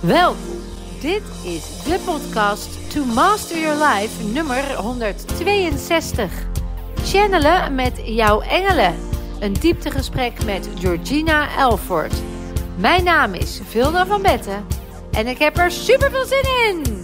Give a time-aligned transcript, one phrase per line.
[0.00, 0.36] Welkom.
[1.00, 6.46] Dit is de podcast To Master Your Life nummer 162.
[6.94, 8.94] Channelen met jouw engelen.
[9.40, 12.22] Een dieptegesprek met Georgina Elford.
[12.78, 14.66] Mijn naam is Vilda van Betten
[15.12, 17.00] en ik heb er super veel zin in.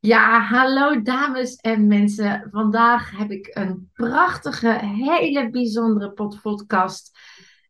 [0.00, 2.48] Ja, hallo dames en mensen.
[2.50, 6.10] Vandaag heb ik een prachtige, hele bijzondere
[6.42, 7.15] podcast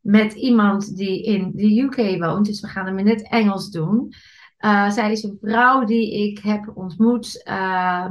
[0.06, 2.46] met iemand die in de UK woont.
[2.46, 4.12] Dus we gaan hem in het Engels doen.
[4.60, 8.08] Uh, zij is een vrouw die ik heb ontmoet uh,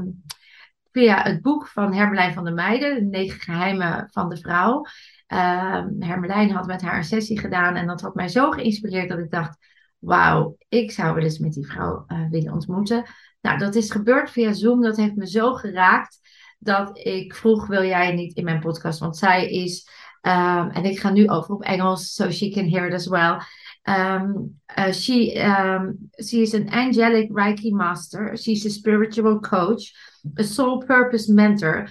[0.92, 4.86] via het boek van Hermelijn van der Meijden, De Negen Geheimen van de Vrouw.
[5.34, 9.20] Uh, Hermelijn had met haar een sessie gedaan en dat had mij zo geïnspireerd dat
[9.20, 9.58] ik dacht,
[10.00, 13.04] wauw, ik zou wel eens met die vrouw willen ontmoeten.
[13.42, 14.82] Nou, dat is gebeurd via Zoom.
[14.82, 16.20] Dat heeft me zo geraakt
[16.60, 19.00] dat ik vroeg, wil jij niet in mijn podcast?
[19.00, 19.90] Want zij is
[20.26, 23.42] Um, en ik ga nu over op Engels, so she can hear it as well.
[23.88, 28.36] Um, uh, she um, she is an angelic Reiki master.
[28.36, 29.94] She's a spiritual coach,
[30.38, 31.88] a soul purpose mentor.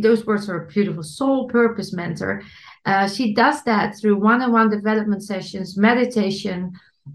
[0.00, 1.02] Those words are beautiful.
[1.02, 2.42] Soul purpose mentor.
[2.84, 6.72] Uh, she does that through one-on-one development sessions, meditation,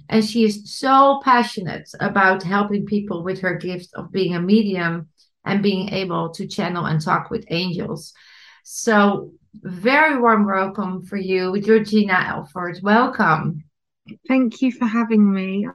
[0.09, 5.07] and she is so passionate about helping people with her gift of being a medium
[5.45, 8.13] and being able to channel and talk with angels.
[8.63, 12.79] So very warm welcome for you, Georgina Elford.
[12.81, 13.63] Welcome.
[14.27, 15.67] Thank you for having me.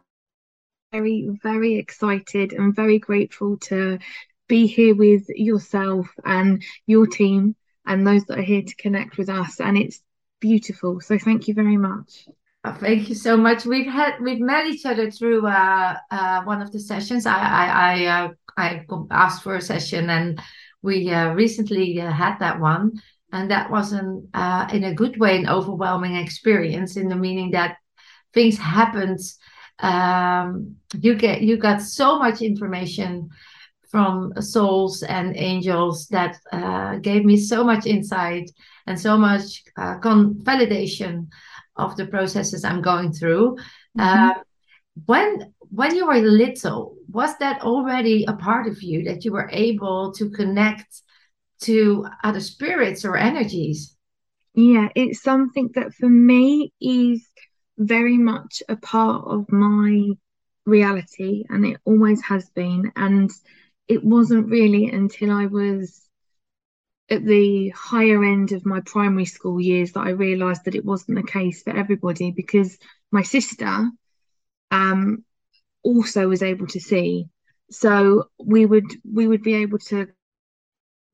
[0.93, 3.99] Very, very excited and very grateful to
[4.49, 9.29] be here with yourself and your team and those that are here to connect with
[9.29, 9.61] us.
[9.61, 10.01] And it's
[10.41, 11.01] beautiful.
[11.01, 12.27] So thank you very much.
[12.65, 13.65] Oh, thank you so much.
[13.65, 17.27] We've had we've met each other through uh, uh, one of the sessions.
[17.27, 20.41] I I I, uh, I asked for a session, and
[20.83, 23.01] we uh, recently uh, had that one
[23.37, 27.77] and that wasn't uh, in a good way an overwhelming experience in the meaning that
[28.35, 29.21] things happened
[29.81, 33.29] um, you get you got so much information
[33.91, 38.51] from souls and angels that uh, gave me so much insight
[38.87, 41.29] and so much uh, con- validation
[41.77, 43.57] of the processes I'm going through.
[43.99, 44.01] Mm-hmm.
[44.01, 44.35] Uh,
[45.05, 49.51] when when you were little, was that already a part of you that you were
[49.53, 51.03] able to connect
[51.63, 53.97] to other spirits or energies.
[54.55, 57.27] Yeah, it's something that for me is
[57.79, 60.11] very much a part of my
[60.65, 62.93] reality and it always has been.
[62.97, 63.31] And
[63.89, 66.03] it wasn't really until I was
[67.09, 71.19] at the higher end of my primary school years that I realised that it wasn't
[71.19, 72.79] the case for everybody because
[73.13, 73.89] my sister
[74.71, 75.25] um,
[75.85, 77.27] also was able to see.
[77.71, 80.09] So we would we would be able to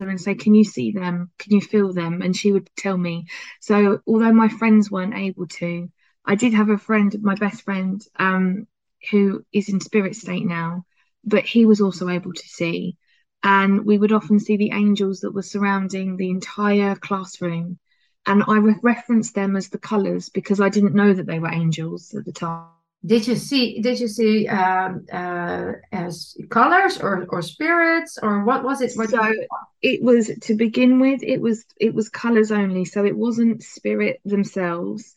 [0.09, 1.31] and say, Can you see them?
[1.39, 2.23] Can you feel them?
[2.23, 3.27] And she would tell me.
[3.61, 5.89] So, although my friends weren't able to,
[6.25, 8.67] I did have a friend, my best friend, um,
[9.11, 10.85] who is in spirit state now,
[11.25, 12.97] but he was also able to see.
[13.43, 17.79] And we would often see the angels that were surrounding the entire classroom.
[18.27, 21.53] And I re- referenced them as the colours because I didn't know that they were
[21.53, 27.27] angels at the time did you see did you see um, uh, as colors or
[27.29, 29.33] or spirits or what was it what so
[29.81, 34.21] it was to begin with it was it was colors only so it wasn't spirit
[34.25, 35.15] themselves.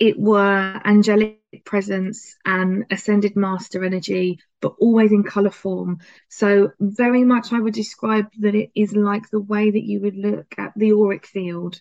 [0.00, 5.98] It were angelic presence and ascended master energy but always in color form.
[6.28, 10.16] So very much i would describe that it is like the way that you would
[10.16, 11.80] look at the auric field.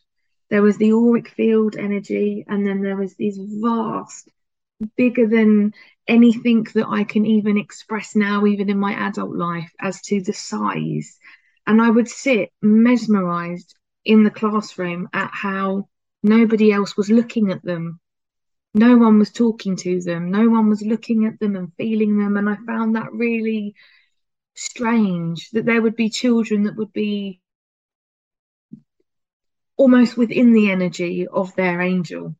[0.50, 4.30] There was the auric field energy and then there was these vast
[4.96, 5.74] bigger than
[6.08, 10.34] anything that I can even express now, even in my adult life, as to the
[10.34, 11.18] size.
[11.66, 13.76] And I would sit mesmerized
[14.06, 15.88] in the classroom at how
[16.22, 18.00] nobody else was looking at them.
[18.74, 20.32] No one was talking to them.
[20.32, 22.38] No one was looking at them and feeling them.
[22.38, 23.76] And I found that really
[24.56, 27.40] strange that there would be children that would be
[29.78, 32.36] almost within the energy of their angel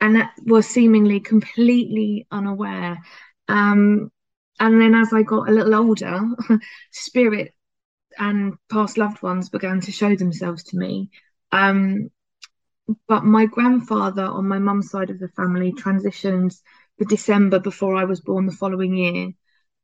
[0.00, 2.98] and was seemingly completely unaware.
[3.48, 4.10] Um,
[4.58, 6.20] and then as I got a little older,
[6.90, 7.54] spirit
[8.18, 11.10] and past loved ones began to show themselves to me.
[11.52, 12.10] Um,
[13.08, 16.56] but my grandfather on my mum's side of the family transitioned
[16.98, 19.30] the December before I was born the following year.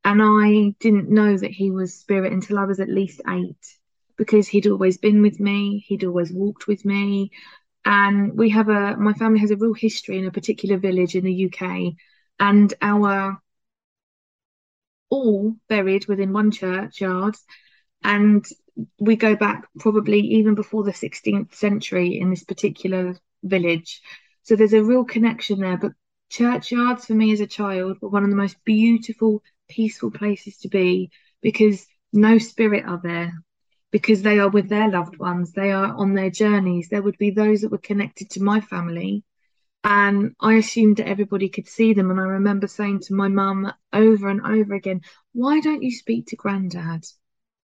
[0.03, 3.77] And I didn't know that he was spirit until I was at least eight
[4.17, 7.31] because he'd always been with me, he'd always walked with me
[7.87, 11.23] and we have a my family has a real history in a particular village in
[11.23, 11.95] the UK
[12.37, 13.41] and our
[15.09, 17.35] all buried within one churchyard.
[18.03, 18.45] And
[18.99, 24.01] we go back probably even before the 16th century in this particular village.
[24.43, 25.77] So there's a real connection there.
[25.77, 25.93] But
[26.29, 30.67] churchyards for me as a child were one of the most beautiful, peaceful places to
[30.67, 31.09] be
[31.41, 33.31] because no spirit are there
[33.91, 36.89] because they are with their loved ones, they are on their journeys.
[36.89, 39.23] There would be those that were connected to my family.
[39.83, 42.11] And I assumed that everybody could see them.
[42.11, 45.01] And I remember saying to my mum over and over again,
[45.31, 47.05] why don't you speak to granddad?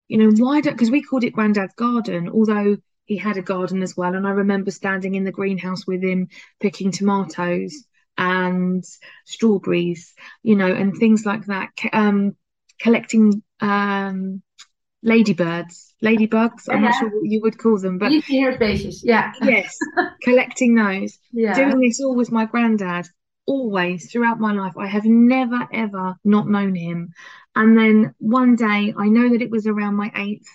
[0.08, 3.82] You know, why don't, because we called it granddad's garden, although he had a garden
[3.82, 4.14] as well.
[4.14, 6.28] And I remember standing in the greenhouse with him,
[6.58, 7.84] picking tomatoes
[8.18, 8.84] and
[9.24, 12.36] strawberries, you know, and things like that, um,
[12.80, 14.42] collecting um,
[15.02, 16.68] ladybirds, ladybugs.
[16.68, 18.12] I'm not sure what you would call them, but
[19.04, 19.32] yeah.
[19.42, 19.76] yes,
[20.22, 21.18] collecting those.
[21.32, 21.54] Yeah.
[21.54, 23.06] Doing this all with my granddad,
[23.46, 24.76] always throughout my life.
[24.76, 27.12] I have never ever not known him.
[27.54, 30.48] And then one day, I know that it was around my eighth.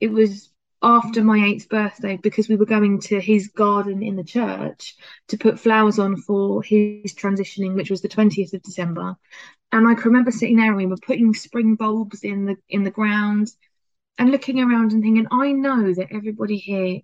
[0.00, 0.50] It was
[0.82, 4.94] after my eighth birthday because we were going to his garden in the church
[5.28, 9.16] to put flowers on for his transitioning, which was the 20th of December.
[9.72, 12.84] And I can remember sitting there and we were putting spring bulbs in the in
[12.84, 13.50] the ground
[14.18, 17.00] and looking around and thinking, I know that everybody here,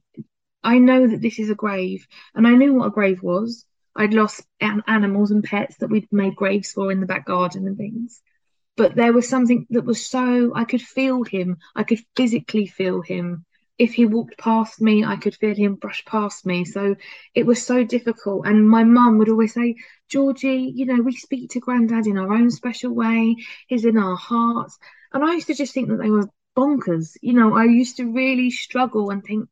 [0.62, 3.64] I know that this is a grave, and I knew what a grave was.
[3.96, 7.66] I'd lost an- animals and pets that we'd made graves for in the back garden
[7.66, 8.20] and things.
[8.76, 13.02] But there was something that was so, I could feel him, I could physically feel
[13.02, 13.44] him.
[13.78, 16.64] If he walked past me, I could feel him brush past me.
[16.64, 16.96] So
[17.34, 18.46] it was so difficult.
[18.46, 19.76] And my mum would always say,
[20.08, 23.36] Georgie, you know, we speak to granddad in our own special way,
[23.68, 24.78] he's in our hearts.
[25.12, 27.16] And I used to just think that they were bonkers.
[27.22, 29.48] You know, I used to really struggle and think,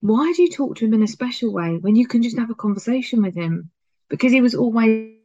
[0.00, 2.50] why do you talk to him in a special way when you can just have
[2.50, 3.70] a conversation with him?
[4.08, 5.16] Because he was always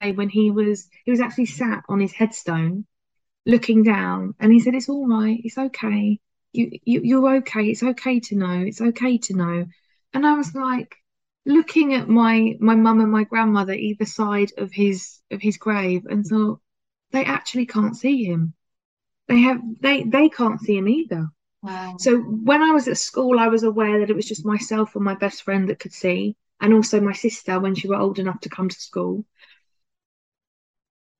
[0.00, 2.86] when he was he was actually sat on his headstone
[3.44, 5.40] looking down and he said it's all right.
[5.44, 6.18] It's okay.
[6.52, 7.66] You, you you're okay.
[7.66, 8.62] It's okay to know.
[8.66, 9.66] It's okay to know.
[10.12, 10.96] And i was like
[11.46, 16.06] looking at my my mum and my grandmother either side of his of his grave
[16.06, 16.60] and thought
[17.12, 18.54] they actually can't see him
[19.30, 21.28] they have they they can't see him either.
[21.62, 21.96] Wow.
[22.00, 25.04] So when I was at school, I was aware that it was just myself and
[25.04, 28.40] my best friend that could see, and also my sister when she were old enough
[28.40, 29.24] to come to school.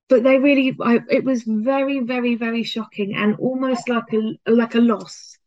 [0.09, 4.75] But they really, I, it was very, very, very shocking and almost like a like
[4.75, 5.37] a loss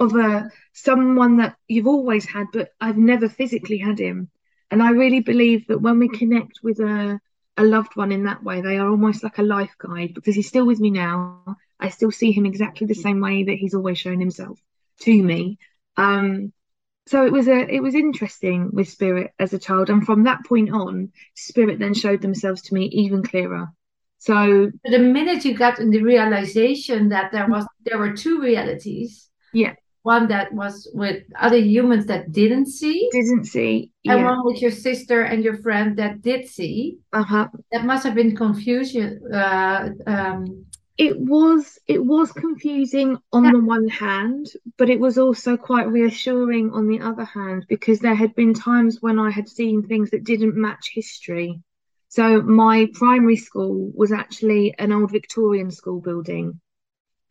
[0.00, 4.30] of a someone that you've always had, but I've never physically had him.
[4.70, 7.20] And I really believe that when we connect with a
[7.58, 10.48] a loved one in that way, they are almost like a life guide because he's
[10.48, 13.98] still with me now I still see him exactly the same way that he's always
[13.98, 14.58] shown himself
[15.00, 15.58] to me.
[15.98, 16.52] Um,
[17.06, 20.44] so it was a it was interesting with spirit as a child, and from that
[20.46, 23.68] point on, spirit then showed themselves to me even clearer.
[24.16, 29.28] So the minute you got in the realization that there was there were two realities,
[29.52, 34.24] yeah, one that was with other humans that didn't see, didn't see, and yeah.
[34.24, 36.96] one with your sister and your friend that did see.
[37.12, 37.48] Uh huh.
[37.72, 39.20] That must have been confusion.
[39.30, 40.64] Uh, um,
[40.96, 43.52] it was it was confusing on yeah.
[43.52, 44.46] the one hand
[44.76, 48.98] but it was also quite reassuring on the other hand because there had been times
[49.00, 51.60] when i had seen things that didn't match history.
[52.08, 56.60] So my primary school was actually an old victorian school building.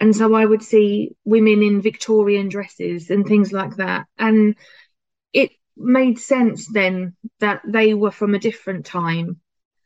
[0.01, 4.07] And so i would see women in victorian dresses and things like that.
[4.17, 4.55] And
[5.31, 9.39] it made sense then that they were from a different time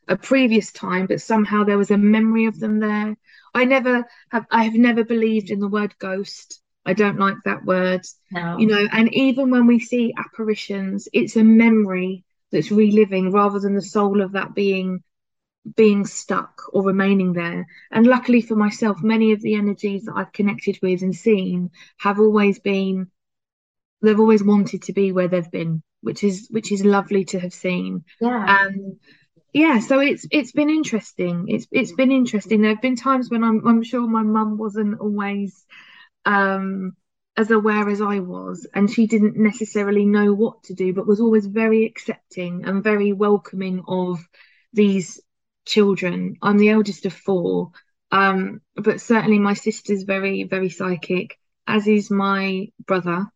[0.08, 3.14] a previous time but somehow there was a memory of them there
[3.54, 6.60] I never have I have never believed in the word ghost.
[6.84, 8.02] I don't like that word.
[8.30, 8.58] No.
[8.58, 13.74] You know, and even when we see apparitions, it's a memory that's reliving rather than
[13.74, 15.02] the soul of that being
[15.76, 17.66] being stuck or remaining there.
[17.90, 22.18] And luckily for myself, many of the energies that I've connected with and seen have
[22.18, 23.10] always been
[24.00, 27.52] they've always wanted to be where they've been, which is which is lovely to have
[27.52, 28.04] seen.
[28.20, 28.64] Yeah.
[28.64, 28.98] And
[29.58, 31.46] yeah so it's it's been interesting.
[31.48, 32.60] It's it's been interesting.
[32.60, 35.66] There have been times when i'm i'm sure my mum wasn't always
[36.24, 36.92] um
[37.36, 41.20] as aware as i was and she didn't necessarily know what to do but was
[41.20, 44.20] always very accepting and very welcoming of
[44.72, 45.20] these
[45.66, 46.36] children.
[46.40, 47.72] I'm the eldest of four
[48.12, 51.36] um but certainly my sister's very very psychic
[51.66, 53.26] as is my brother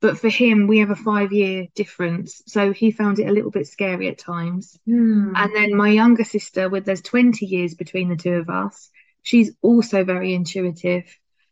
[0.00, 2.42] but for him, we have a five year difference.
[2.46, 4.78] So he found it a little bit scary at times.
[4.88, 5.32] Mm.
[5.34, 8.90] And then my younger sister, with there's 20 years between the two of us,
[9.22, 11.04] she's also very intuitive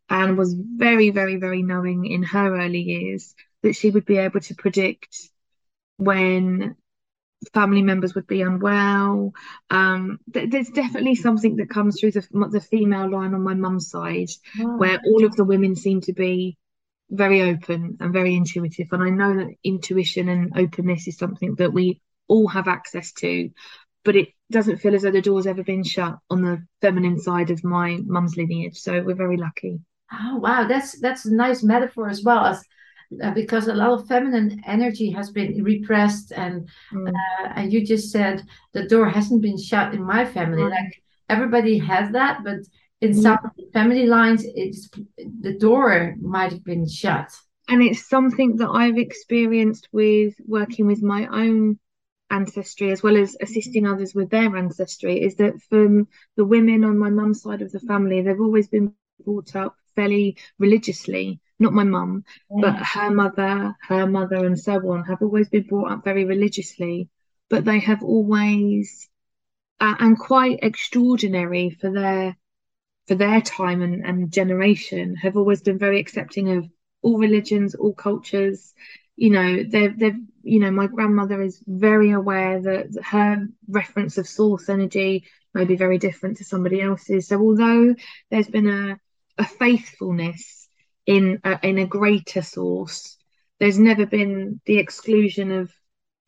[0.08, 4.40] and was very, very, very knowing in her early years that she would be able
[4.40, 5.30] to predict
[5.96, 6.76] when
[7.52, 9.32] family members would be unwell.
[9.70, 13.90] Um, th- there's definitely something that comes through the, the female line on my mum's
[13.90, 14.28] side,
[14.60, 14.76] oh.
[14.76, 16.56] where all of the women seem to be
[17.10, 18.88] very open and very intuitive.
[18.92, 23.50] And I know that intuition and openness is something that we all have access to.
[24.04, 27.50] but it doesn't feel as though the door's ever been shut on the feminine side
[27.50, 28.78] of my mum's lineage.
[28.78, 29.80] So we're very lucky.
[30.12, 32.62] Oh wow, that's that's a nice metaphor as well as
[33.22, 37.08] uh, because a lot of feminine energy has been repressed and mm.
[37.08, 40.62] uh, and you just said the door hasn't been shut in my family.
[40.62, 40.70] Mm.
[40.70, 42.58] Like everybody has that, but
[43.00, 43.22] in mm.
[43.22, 43.38] some
[43.72, 47.30] family lines, it's the door might have been shut.
[47.68, 51.78] And it's something that I've experienced with working with my own
[52.30, 56.98] ancestry as well as assisting others with their ancestry is that from the women on
[56.98, 58.92] my mum's side of the family they've always been
[59.24, 62.62] brought up fairly religiously not my mum yeah.
[62.62, 67.08] but her mother her mother and so on have always been brought up very religiously
[67.48, 69.08] but they have always
[69.80, 72.36] uh, and quite extraordinary for their
[73.06, 76.68] for their time and, and generation have always been very accepting of
[77.02, 78.74] all religions all cultures.
[79.16, 84.28] You know they've they've you know my grandmother is very aware that her reference of
[84.28, 87.28] source energy may be very different to somebody else's.
[87.28, 87.94] So although
[88.30, 88.98] there's been a
[89.38, 90.68] a faithfulness
[91.06, 93.16] in a, in a greater source
[93.58, 95.72] there's never been the exclusion of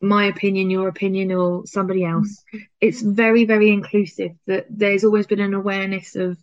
[0.01, 2.41] my opinion your opinion or somebody else.
[2.53, 2.63] Mm-hmm.
[2.79, 6.37] it's very very inclusive that there's always been an awareness of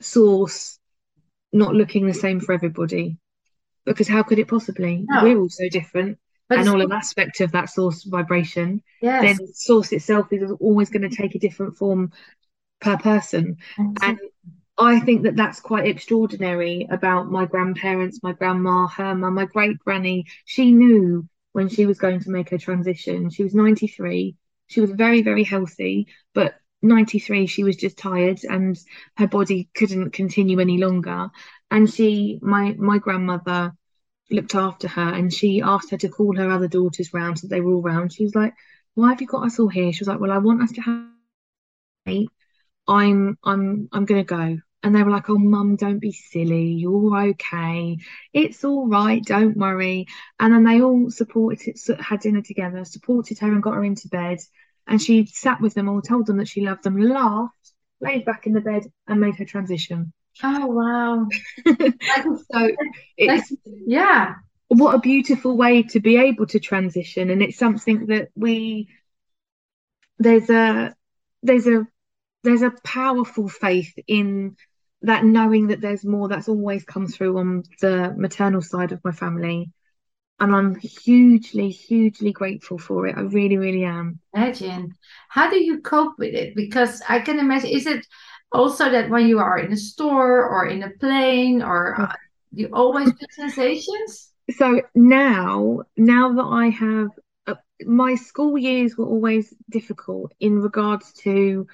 [0.00, 0.78] source
[1.52, 3.18] not looking the same for everybody
[3.84, 5.04] because how could it possibly?
[5.08, 5.24] No.
[5.24, 6.18] We're all so different.
[6.48, 9.22] But and all an aspect of that source vibration, yes.
[9.22, 12.10] then source itself is always going to take a different form
[12.80, 13.58] per person.
[13.78, 14.18] And
[14.76, 19.78] I think that that's quite extraordinary about my grandparents, my grandma, her mum, my great
[19.78, 20.26] granny.
[20.44, 23.30] She knew when she was going to make her transition.
[23.30, 24.34] She was 93.
[24.66, 28.78] She was very, very healthy, but 93 she was just tired and
[29.16, 31.30] her body couldn't continue any longer.
[31.70, 33.72] And she my my grandmother
[34.30, 37.60] looked after her and she asked her to call her other daughters round so they
[37.60, 38.12] were all round.
[38.12, 38.54] She was like
[38.94, 39.92] why have you got us all here?
[39.92, 41.06] She was like well i want us to have
[42.88, 44.58] i'm i'm i'm gonna go.
[44.82, 46.72] And they were like oh mum don't be silly.
[46.72, 47.98] You're okay.
[48.32, 49.22] It's all right.
[49.22, 50.06] Don't worry.
[50.38, 54.38] And then they all supported had dinner together supported her and got her into bed
[54.86, 58.46] and she sat with them all told them that she loved them laughed laid back
[58.46, 61.26] in the bed and made her transition Oh wow!
[62.52, 62.70] so
[63.16, 64.34] it's yeah.
[64.68, 68.88] What a beautiful way to be able to transition, and it's something that we
[70.18, 70.94] there's a
[71.42, 71.86] there's a
[72.44, 74.56] there's a powerful faith in
[75.02, 79.12] that knowing that there's more that's always come through on the maternal side of my
[79.12, 79.72] family
[80.40, 83.16] and I'm hugely, hugely grateful for it.
[83.16, 84.20] I really, really am.
[84.34, 84.94] Imagine.
[85.28, 86.56] How do you cope with it?
[86.56, 88.06] Because I can imagine, is it
[88.52, 92.12] also that when you are in a store or in a plane or uh,
[92.52, 97.08] you always feel sensations so now now that i have
[97.46, 97.54] uh,
[97.84, 101.66] my school years were always difficult in regards to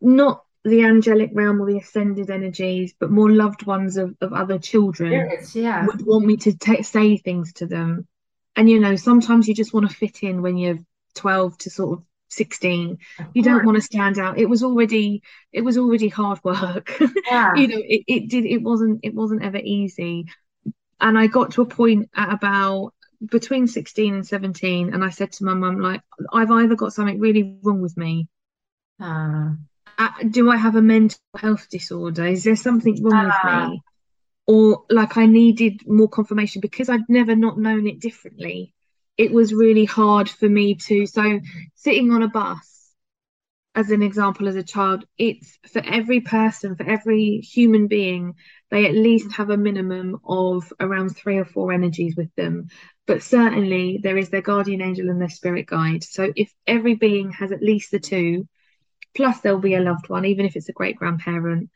[0.00, 4.58] not the angelic realm or the ascended energies, but more loved ones of, of other
[4.58, 5.86] children Spirits, yeah.
[5.86, 8.08] would want me to say things to them.
[8.56, 10.80] And you know, sometimes you just want to fit in when you're
[11.14, 12.98] 12 to sort of 16
[13.34, 16.92] you don't want to stand out it was already it was already hard work
[17.30, 17.54] yeah.
[17.54, 20.26] you know it, it did it wasn't it wasn't ever easy
[21.00, 22.92] and i got to a point at about
[23.24, 27.20] between 16 and 17 and i said to my mum like i've either got something
[27.20, 28.26] really wrong with me
[29.00, 29.50] uh,
[29.98, 33.68] uh, do i have a mental health disorder is there something wrong uh, with ah.
[33.68, 33.82] me
[34.46, 38.74] or like i needed more confirmation because i'd never not known it differently
[39.16, 41.06] it was really hard for me to.
[41.06, 41.40] So,
[41.74, 42.92] sitting on a bus,
[43.74, 48.34] as an example, as a child, it's for every person, for every human being,
[48.70, 52.68] they at least have a minimum of around three or four energies with them.
[53.06, 56.04] But certainly, there is their guardian angel and their spirit guide.
[56.04, 58.48] So, if every being has at least the two,
[59.16, 61.70] plus there'll be a loved one, even if it's a great grandparent.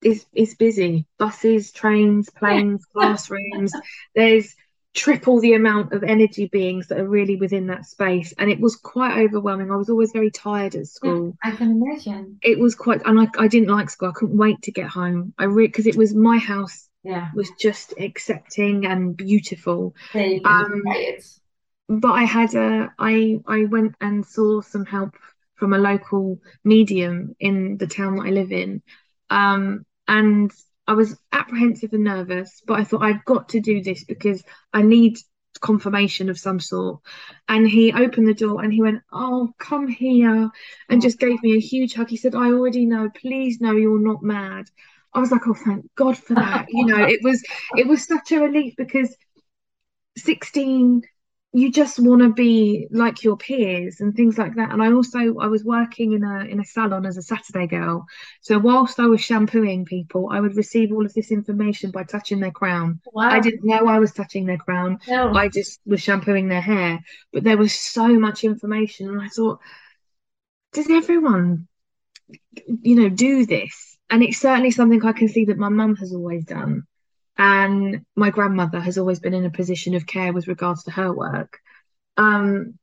[0.00, 1.06] It's, it's busy.
[1.18, 3.72] Buses trains planes classrooms.
[4.14, 4.54] There's
[4.94, 8.32] triple the amount of energy beings that are really within that space.
[8.38, 9.70] And it was quite overwhelming.
[9.70, 11.36] I was always very tired at school.
[11.42, 12.38] I can imagine.
[12.42, 14.08] It was quite and i, I didn't like school.
[14.08, 15.34] I couldn't wait to get home.
[15.36, 17.30] I really because it was my house yeah.
[17.34, 19.94] was just accepting and beautiful.
[20.44, 20.82] Um,
[21.88, 25.14] but i had a i i went and saw some help
[25.58, 28.82] from a local medium in the town that i live in
[29.30, 30.50] um, and
[30.88, 34.80] I was apprehensive and nervous, but I thought I've got to do this because I
[34.80, 35.18] need
[35.60, 37.00] confirmation of some sort.
[37.46, 40.50] And he opened the door and he went, Oh, come here,
[40.88, 42.08] and just gave me a huge hug.
[42.08, 44.70] He said, I already know, please know you're not mad.
[45.12, 46.66] I was like, Oh, thank God for that.
[46.70, 47.42] you know, it was
[47.76, 49.14] it was such a relief because
[50.16, 51.02] 16
[51.58, 54.70] you just want to be like your peers and things like that.
[54.70, 58.06] And I also I was working in a in a salon as a Saturday girl.
[58.42, 62.38] So whilst I was shampooing people, I would receive all of this information by touching
[62.38, 63.00] their crown.
[63.12, 63.30] Wow.
[63.30, 65.00] I didn't know I was touching their crown.
[65.08, 65.32] No.
[65.32, 67.00] I just was shampooing their hair.
[67.32, 69.58] But there was so much information and I thought,
[70.72, 71.66] does everyone
[72.82, 73.98] you know do this?
[74.10, 76.86] And it's certainly something I can see that my mum has always done
[77.38, 81.12] and my grandmother has always been in a position of care with regards to her
[81.12, 81.58] work.
[82.16, 82.78] Um,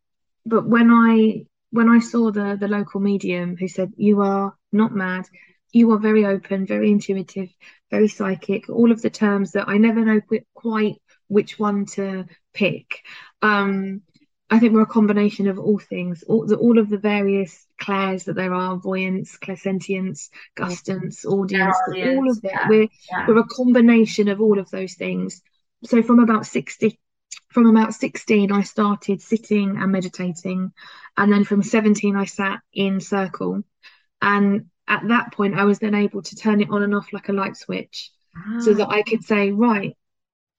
[0.45, 4.93] but when I when I saw the the local medium who said you are not
[4.93, 5.25] mad,
[5.74, 7.50] you are very open, very intuitive,
[7.91, 10.21] very psychic, all of the terms that I never know
[10.53, 10.95] quite
[11.27, 13.03] which one to pick.
[13.41, 14.01] Um,
[14.50, 18.25] I think we're a combination of all things, all, the, all of the various clairs
[18.25, 22.51] that there are, voyance, clairsentience, gustance, audience, audience all of it.
[22.51, 23.27] Yeah, we're yeah.
[23.27, 25.41] we're a combination of all of those things.
[25.84, 27.00] So from about 60
[27.50, 30.74] from about 16 I started sitting and meditating
[31.17, 33.63] and then from 17 I sat in circle
[34.22, 37.29] and at that point I was then able to turn it on and off like
[37.29, 38.60] a light switch ah.
[38.60, 39.96] so that I could say right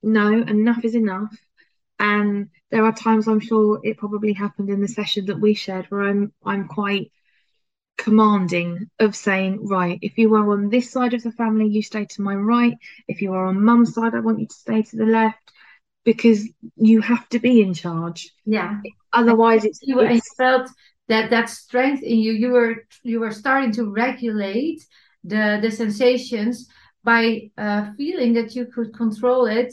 [0.03, 1.37] no enough is enough
[1.99, 5.87] and there are times I'm sure it probably happened in the session that we shared
[5.87, 7.11] where I'm I'm quite
[7.97, 12.05] commanding of saying, right, if you are on this side of the family, you stay
[12.05, 12.75] to my right.
[13.09, 15.39] If you are on mum's side, I want you to stay to the left
[16.05, 18.33] because you have to be in charge.
[18.45, 18.81] Yeah.
[19.13, 20.69] Otherwise, it's you felt
[21.09, 22.33] that that strength in you.
[22.33, 24.85] You were you were starting to regulate
[25.25, 26.69] the the sensations
[27.03, 29.73] by uh, feeling that you could control it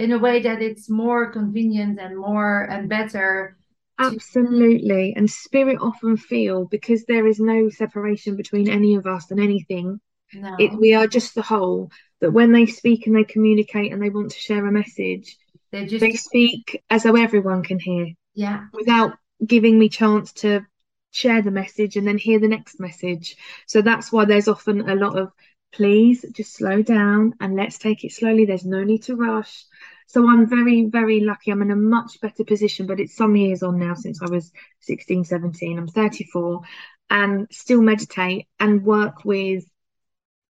[0.00, 3.56] in a way that it's more convenient and more and better
[3.98, 5.12] absolutely.
[5.14, 10.00] And spirit often feel because there is no separation between any of us and anything
[10.32, 10.56] no.
[10.58, 11.90] it, we are just the whole
[12.20, 15.36] that when they speak and they communicate and they want to share a message
[15.70, 18.08] they just they speak as though everyone can hear.
[18.34, 18.66] Yeah.
[18.72, 20.66] Without giving me chance to
[21.12, 23.36] share the message and then hear the next message.
[23.66, 25.32] So that's why there's often a lot of
[25.72, 28.44] please just slow down and let's take it slowly.
[28.44, 29.64] There's no need to rush
[30.10, 31.52] so I'm very, very lucky.
[31.52, 34.50] I'm in a much better position, but it's some years on now since I was
[34.80, 35.78] 16, 17.
[35.78, 36.62] I'm 34
[37.10, 39.62] and still meditate and work with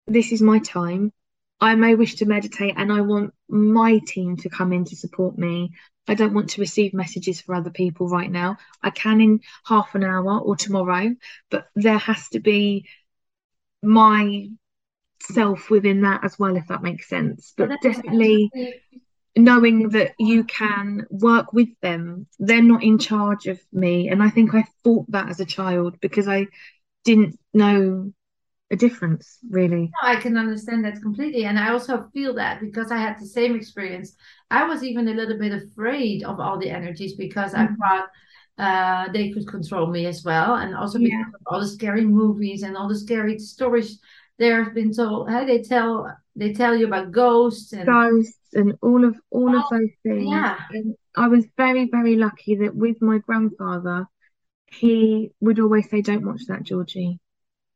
[0.07, 1.11] this is my time.
[1.59, 5.37] I may wish to meditate and I want my team to come in to support
[5.37, 5.71] me.
[6.07, 8.59] I don't want to receive messages for other people right now.
[8.81, 11.13] I can in half an hour or tomorrow,
[11.51, 12.85] but there has to be
[13.83, 14.47] my
[15.21, 17.53] self within that as well, if that makes sense.
[17.57, 18.49] But definitely
[19.43, 22.27] knowing that you can work with them.
[22.39, 24.09] They're not in charge of me.
[24.09, 26.47] And i think i thought that as a child because i
[27.03, 28.11] didn't know
[28.71, 29.91] a difference really.
[30.01, 31.45] No, i can understand that completely.
[31.45, 34.15] And i also feel that because i had the same experience
[34.51, 37.73] i was even a little bit afraid of all the energies because mm-hmm.
[37.83, 38.09] i thought
[38.59, 40.55] uh, they could control me as well.
[40.55, 41.39] And also because yeah.
[41.39, 43.99] of all the scary movies and all the scary stories
[44.39, 48.75] there have been told how they tell they tell you about ghosts and ghosts and
[48.81, 50.27] all of all oh, of those things.
[50.29, 50.57] Yeah.
[50.71, 54.07] And I was very, very lucky that with my grandfather,
[54.67, 57.19] he would always say, Don't watch that, Georgie.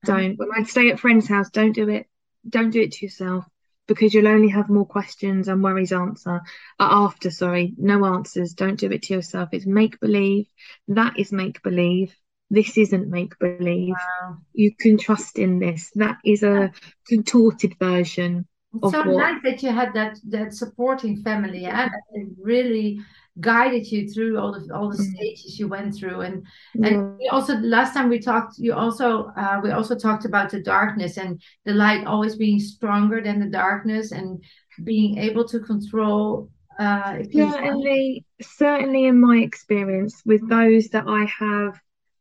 [0.06, 0.38] Don't.
[0.38, 2.08] When I'd stay at friend's house, don't do it.
[2.48, 3.46] Don't do it to yourself
[3.88, 6.42] because you'll only have more questions and worries answer
[6.80, 10.48] uh, after sorry no answers don't do it to yourself it's make believe
[10.88, 12.16] that is make believe
[12.50, 14.38] this isn't make believe wow.
[14.54, 16.72] you can trust in this that is a
[17.08, 18.46] contorted version
[18.82, 19.18] it's so what...
[19.18, 23.00] nice that you had that that supporting family, yeah, it really
[23.40, 25.16] guided you through all the all the mm.
[25.16, 26.46] stages you went through, and
[26.84, 30.62] and also the last time we talked, you also uh, we also talked about the
[30.62, 34.44] darkness and the light always being stronger than the darkness, and
[34.84, 36.50] being able to control.
[36.80, 41.80] Uh, certainly, certainly in my experience with those that I have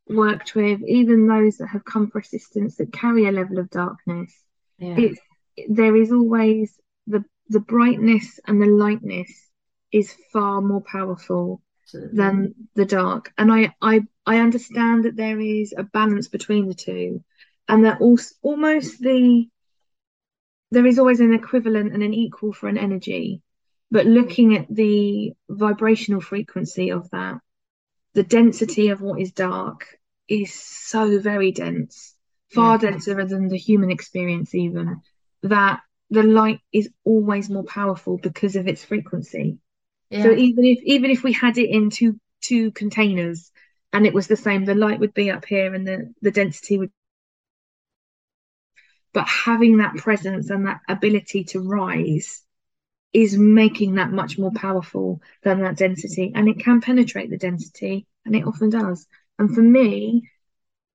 [0.08, 4.32] worked with, even those that have come for assistance that carry a level of darkness,
[4.78, 4.96] yeah.
[4.98, 5.20] it's
[5.68, 9.30] there is always the the brightness and the lightness
[9.92, 11.60] is far more powerful
[11.92, 13.32] than the dark.
[13.36, 17.22] And I, I i understand that there is a balance between the two
[17.68, 19.48] and that also almost the
[20.70, 23.42] there is always an equivalent and an equal for an energy.
[23.90, 27.40] But looking at the vibrational frequency of that
[28.14, 29.98] the density of what is dark
[30.28, 32.14] is so very dense
[32.50, 32.90] far yeah.
[32.90, 35.00] denser than the human experience even
[35.42, 35.80] that
[36.12, 39.58] the light is always more powerful because of its frequency.
[40.10, 40.24] Yeah.
[40.24, 43.50] So even if even if we had it in two two containers
[43.94, 46.78] and it was the same, the light would be up here and the, the density
[46.78, 46.90] would
[49.14, 52.42] but having that presence and that ability to rise
[53.12, 56.32] is making that much more powerful than that density.
[56.34, 59.06] And it can penetrate the density, and it often does.
[59.38, 60.30] And for me,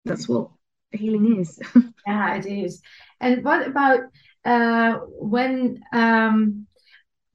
[0.06, 0.50] that's what
[0.92, 1.60] healing is.
[2.08, 2.82] yeah, it is.
[3.20, 4.00] And what about
[4.46, 6.68] uh, when um,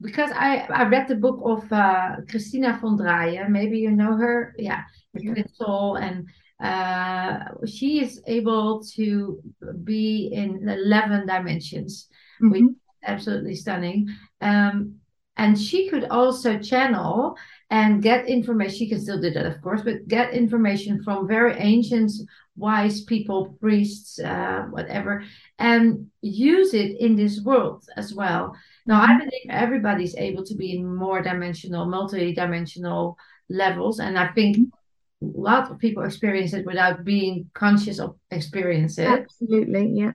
[0.01, 3.49] because I I read the book of uh, Christina von Dreien.
[3.49, 4.53] Maybe you know her.
[4.57, 5.43] Yeah, yeah.
[5.53, 6.27] Soul, and
[6.59, 9.41] uh, she is able to
[9.83, 12.09] be in eleven dimensions,
[12.41, 12.51] mm-hmm.
[12.51, 14.09] which is absolutely stunning.
[14.41, 14.95] Um,
[15.35, 17.35] and she could also channel
[17.69, 18.77] and get information.
[18.77, 22.11] She can still do that, of course, but get information from very ancient,
[22.55, 25.23] wise people, priests, uh, whatever,
[25.57, 28.55] and use it in this world as well.
[28.85, 29.19] Now, I mm-hmm.
[29.19, 33.17] believe everybody's able to be in more dimensional, multi-dimensional
[33.49, 38.99] levels, and I think a lot of people experience it without being conscious of experience
[38.99, 39.07] it.
[39.07, 40.11] Absolutely, yeah.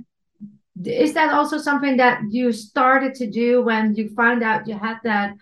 [0.85, 4.99] Is that also something that you started to do when you found out you had
[5.05, 5.35] that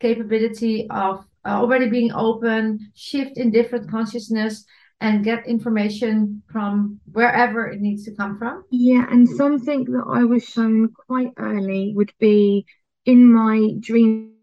[0.00, 4.64] capability of uh, already being open, shift in different consciousness,
[5.00, 8.64] and get information from wherever it needs to come from?
[8.70, 12.66] Yeah, and something that I was shown quite early would be
[13.04, 14.34] in my dream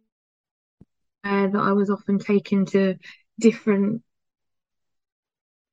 [1.24, 2.96] uh, that I was often taken to
[3.40, 4.04] different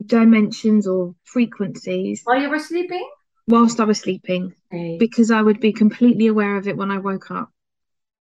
[0.04, 2.22] dimensions or frequencies.
[2.24, 3.08] While you were sleeping?
[3.48, 7.30] Whilst I was sleeping, because I would be completely aware of it when I woke
[7.30, 7.50] up.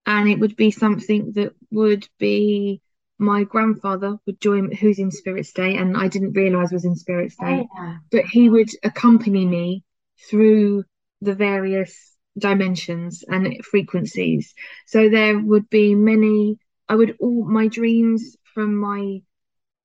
[0.07, 2.81] And it would be something that would be
[3.19, 7.33] my grandfather would join who's in spirit state and i didn't realize was in spirit
[7.33, 7.97] state oh, yeah.
[8.11, 9.83] but he would accompany me
[10.31, 10.85] through
[11.21, 14.55] the various dimensions and frequencies
[14.87, 16.57] so there would be many
[16.89, 19.21] i would all my dreams from my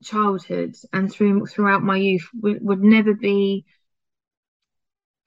[0.04, 3.66] childhood and through throughout my youth would, would never be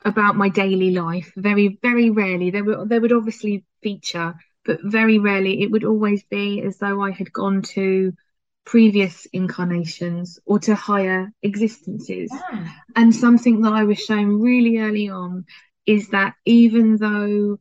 [0.05, 5.19] about my daily life very very rarely there would there would obviously feature but very
[5.19, 8.13] rarely it would always be as though I had gone to
[8.67, 12.31] previous incarnations or to higher existences.
[12.33, 12.69] Yeah.
[12.97, 15.47] And something that I was shown really early on
[15.87, 17.59] is that even though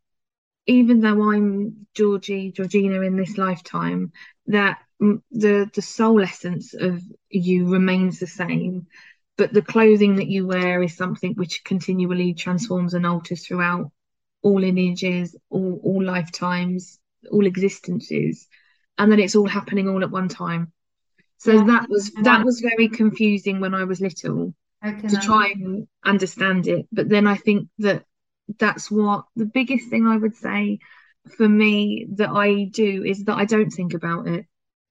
[0.67, 4.11] even though I'm Georgie, Georgina in this lifetime,
[4.47, 8.87] that the the soul essence of you remains the same,
[9.37, 13.91] but the clothing that you wear is something which continually transforms and alters throughout
[14.41, 16.99] all lineages, all, all lifetimes,
[17.31, 18.47] all existences,
[18.97, 20.71] and then it's all happening all at one time.
[21.37, 21.63] So yeah.
[21.65, 26.87] that was that was very confusing when I was little to try and understand it.
[26.91, 28.05] But then I think that
[28.59, 30.79] that's what the biggest thing I would say
[31.37, 34.45] for me that I do is that I don't think about it.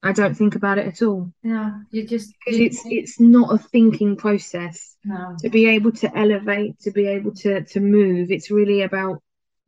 [0.05, 1.33] I don't think about it at all.
[1.43, 4.97] Yeah, you just because it's it's not a thinking process.
[5.05, 5.35] No.
[5.41, 9.23] To be able to elevate, to be able to to move, it's really about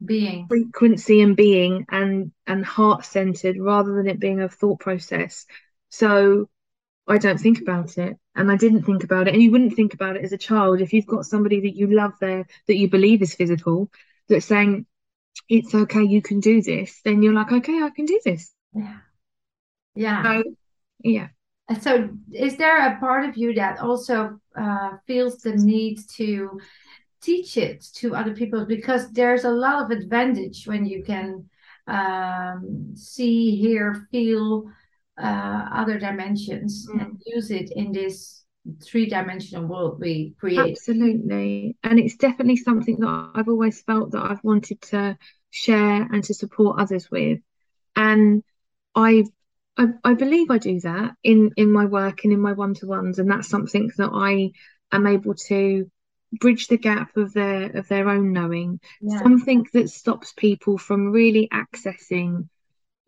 [0.04, 5.46] being frequency and being and and heart centered rather than it being a thought process
[5.88, 6.48] so
[7.08, 9.94] i don't think about it and i didn't think about it and you wouldn't think
[9.94, 12.90] about it as a child if you've got somebody that you love there that you
[12.90, 13.90] believe is physical
[14.28, 14.84] that's saying
[15.48, 18.98] it's okay you can do this then you're like okay i can do this yeah
[19.96, 20.42] yeah so,
[21.02, 21.28] yeah
[21.80, 26.60] so is there a part of you that also uh, feels the need to
[27.20, 31.44] teach it to other people because there's a lot of advantage when you can
[31.86, 34.70] um, see, hear, feel
[35.20, 37.00] uh, other dimensions mm.
[37.00, 38.44] and use it in this
[38.82, 40.72] three dimensional world we create.
[40.72, 41.76] Absolutely.
[41.82, 45.16] And it's definitely something that I've always felt that I've wanted to
[45.50, 47.40] share and to support others with.
[47.94, 48.42] And
[48.94, 49.24] I
[49.78, 52.86] I, I believe I do that in in my work and in my one to
[52.86, 54.52] ones, and that's something that I
[54.92, 55.90] am able to
[56.32, 58.80] bridge the gap of their of their own knowing.
[59.00, 59.22] Yeah.
[59.22, 62.48] something that stops people from really accessing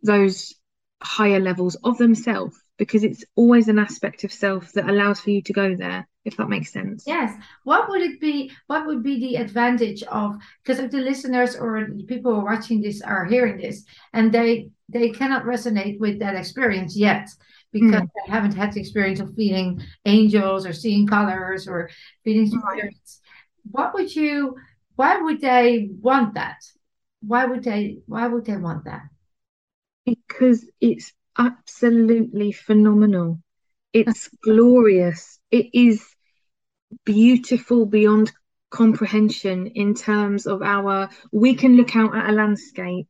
[0.03, 0.55] those
[1.03, 5.43] higher levels of themselves because it's always an aspect of self that allows for you
[5.43, 7.05] to go there if that makes sense.
[7.07, 7.35] Yes.
[7.65, 11.89] What would it be what would be the advantage of because if the listeners or
[11.91, 16.19] the people who are watching this are hearing this and they they cannot resonate with
[16.21, 17.29] that experience yet
[17.73, 18.09] because mm.
[18.27, 21.91] they haven't had the experience of feeling angels or seeing colors or
[22.25, 23.21] feeling spirits.
[23.71, 24.57] What would you?
[24.97, 26.57] Why would they want that?
[27.21, 27.99] Why would they?
[28.07, 29.03] Why would they want that?
[30.07, 33.43] Because it's absolutely phenomenal.
[33.93, 35.39] It's glorious.
[35.51, 36.05] It is
[37.05, 38.33] beautiful beyond
[38.71, 41.11] comprehension in terms of our.
[41.31, 43.09] We can look out at a landscape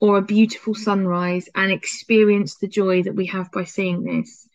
[0.00, 4.48] or a beautiful sunrise and experience the joy that we have by seeing this.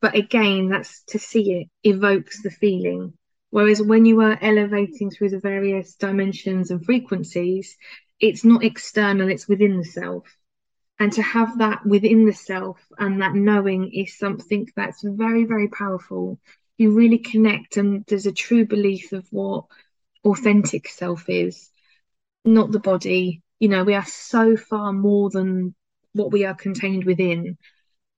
[0.00, 3.14] But again, that's to see it evokes the feeling.
[3.50, 7.76] Whereas when you are elevating through the various dimensions and frequencies,
[8.20, 10.26] it's not external, it's within the self.
[10.98, 15.68] and to have that within the self and that knowing is something that's very very
[15.68, 16.38] powerful
[16.78, 19.64] you really connect and there's a true belief of what
[20.24, 21.70] authentic self is
[22.44, 25.74] not the body you know we are so far more than
[26.12, 27.58] what we are contained within.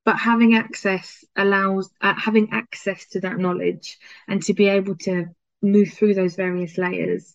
[0.05, 5.27] But having access allows uh, having access to that knowledge and to be able to
[5.61, 7.35] move through those various layers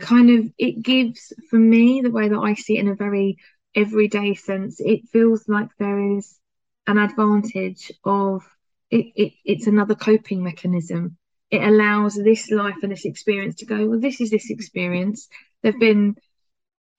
[0.00, 3.36] kind of it gives for me the way that I see it in a very
[3.74, 6.38] everyday sense it feels like there is
[6.86, 8.44] an advantage of
[8.90, 11.16] it, it it's another coping mechanism.
[11.50, 15.28] It allows this life and this experience to go well this is this experience.
[15.62, 16.16] There've been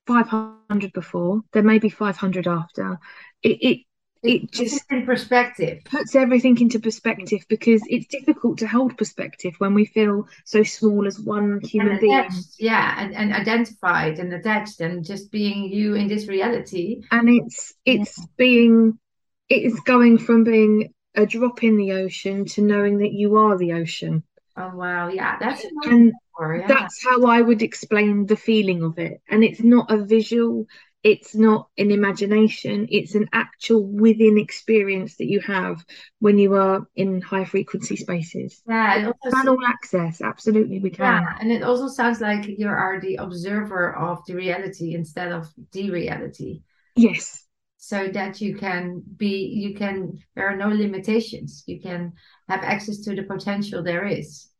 [0.07, 2.99] 500 before there may be 500 after.
[3.41, 3.79] It, it
[4.23, 5.83] it just in perspective.
[5.83, 11.05] puts everything into perspective because it's difficult to hold perspective when we feel so small
[11.05, 12.29] as one human being.
[12.57, 17.01] yeah and, and identified and attached and just being you in this reality.
[17.11, 18.25] And it's it's yeah.
[18.37, 18.97] being
[19.49, 23.73] it's going from being a drop in the ocean to knowing that you are the
[23.73, 24.23] ocean.
[24.55, 26.67] Oh wow yeah that's and yeah.
[26.67, 29.21] that's how i would explain the feeling of it.
[29.29, 30.65] And it's not a visual
[31.03, 35.83] it's not an imagination it's an actual within experience that you have
[36.19, 38.61] when you are in high frequency spaces.
[38.67, 41.23] Yeah can all access absolutely we can.
[41.23, 45.51] Yeah and it also sounds like you are the observer of the reality instead of
[45.71, 46.61] the reality.
[46.95, 47.45] Yes.
[47.77, 51.63] So that you can be you can there are no limitations.
[51.67, 52.13] You can
[52.47, 54.52] have access to the potential there is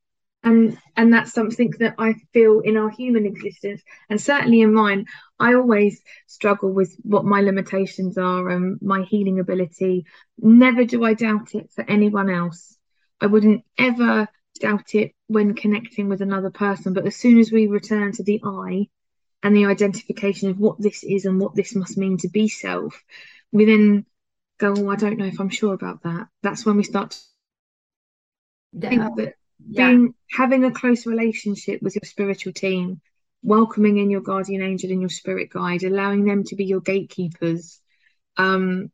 [0.44, 5.06] and and that's something that I feel in our human existence and certainly in mine
[5.40, 10.06] I always struggle with what my limitations are and my healing ability.
[10.38, 12.78] Never do I doubt it for anyone else.
[13.20, 14.28] I wouldn't ever
[14.60, 18.42] doubt it when connecting with another person but as soon as we return to the
[18.44, 18.88] I
[19.42, 23.02] and the identification of what this is and what this must mean to be self
[23.52, 24.06] we then
[24.58, 26.28] go oh I don't know if I'm sure about that.
[26.42, 27.20] That's when we start to
[28.90, 29.36] think that
[29.68, 29.88] yeah.
[29.88, 33.02] being having a close relationship with your spiritual team
[33.42, 37.80] welcoming in your guardian angel and your spirit guide allowing them to be your gatekeepers
[38.38, 38.92] um,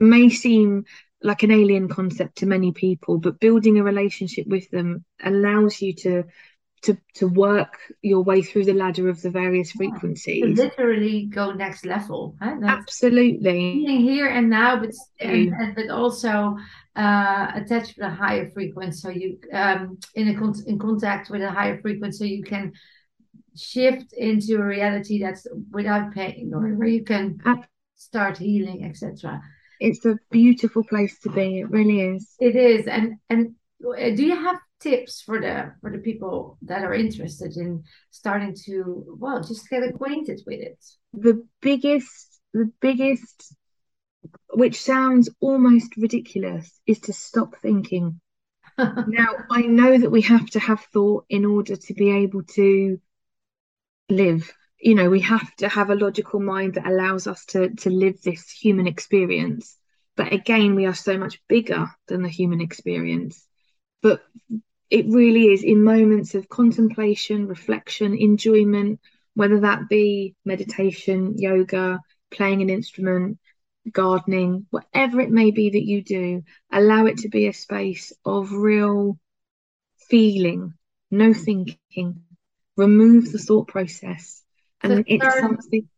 [0.00, 0.84] may seem
[1.22, 5.92] like an alien concept to many people but building a relationship with them allows you
[5.92, 6.24] to
[6.82, 10.56] to to work your way through the ladder of the various yeah, frequencies.
[10.56, 12.56] literally go next level huh?
[12.62, 13.84] absolutely.
[13.84, 16.56] here and now but and, and, but also
[16.96, 21.42] uh, attached to a higher frequency so you um in a con- in contact with
[21.42, 22.72] a higher frequency you can
[23.56, 27.38] shift into a reality that's without pain or where you can
[27.96, 29.40] start healing etc
[29.80, 31.60] it's a beautiful place to be.
[31.60, 32.34] It really is.
[32.40, 33.54] It is and and
[33.86, 38.54] uh, do you have tips for the for the people that are interested in starting
[38.66, 40.84] to well just get acquainted with it.
[41.12, 43.54] The biggest the biggest
[44.50, 48.20] which sounds almost ridiculous is to stop thinking.
[48.78, 53.00] Now i know that we have to have thought in order to be able to
[54.08, 54.52] live.
[54.80, 58.22] You know we have to have a logical mind that allows us to to live
[58.22, 59.76] this human experience.
[60.16, 63.44] But again we are so much bigger than the human experience.
[64.00, 64.22] But
[64.90, 69.00] it really is in moments of contemplation, reflection, enjoyment,
[69.34, 73.38] whether that be meditation, yoga, playing an instrument,
[73.92, 78.52] gardening, whatever it may be that you do, allow it to be a space of
[78.52, 79.18] real
[80.08, 80.74] feeling,
[81.10, 82.22] no thinking.
[82.76, 84.42] Remove the thought process.
[84.82, 85.88] And so it's something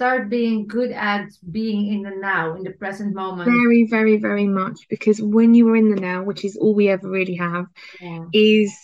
[0.00, 3.50] start being good at being in the now, in the present moment.
[3.50, 4.78] Very, very, very much.
[4.88, 7.66] Because when you are in the now, which is all we ever really have,
[8.00, 8.24] yeah.
[8.32, 8.74] is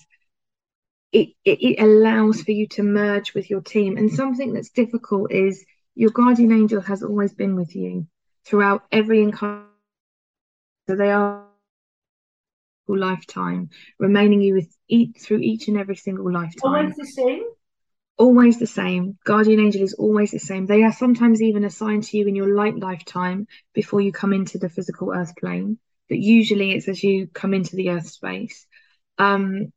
[1.12, 3.96] it, it, it allows for you to merge with your team.
[3.96, 5.64] And something that's difficult is
[5.94, 8.06] your guardian angel has always been with you
[8.44, 9.68] throughout every incarnation.
[10.88, 11.46] So they are
[12.88, 16.74] lifetime, remaining you with each through each and every single lifetime.
[16.74, 17.42] Always the same
[18.18, 19.18] always the same.
[19.24, 20.66] Guardian angel is always the same.
[20.66, 24.58] They are sometimes even assigned to you in your light lifetime before you come into
[24.58, 25.78] the physical earth plane.
[26.08, 28.66] But usually it's as you come into the earth space.
[29.18, 29.72] Um,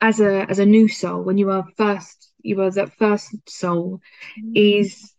[0.00, 4.00] as a as a new soul, when you are first, you are that first soul,
[4.38, 4.52] mm-hmm.
[4.54, 5.12] is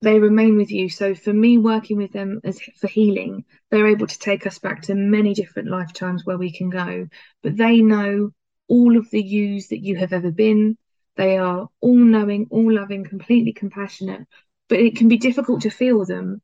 [0.00, 0.88] they remain with you.
[0.88, 4.82] So for me, working with them as for healing, they're able to take us back
[4.82, 7.08] to many different lifetimes where we can go.
[7.42, 8.30] But they know
[8.68, 10.76] all of the yous that you have ever been
[11.16, 14.26] they are all knowing, all loving, completely compassionate,
[14.68, 16.40] but it can be difficult to feel them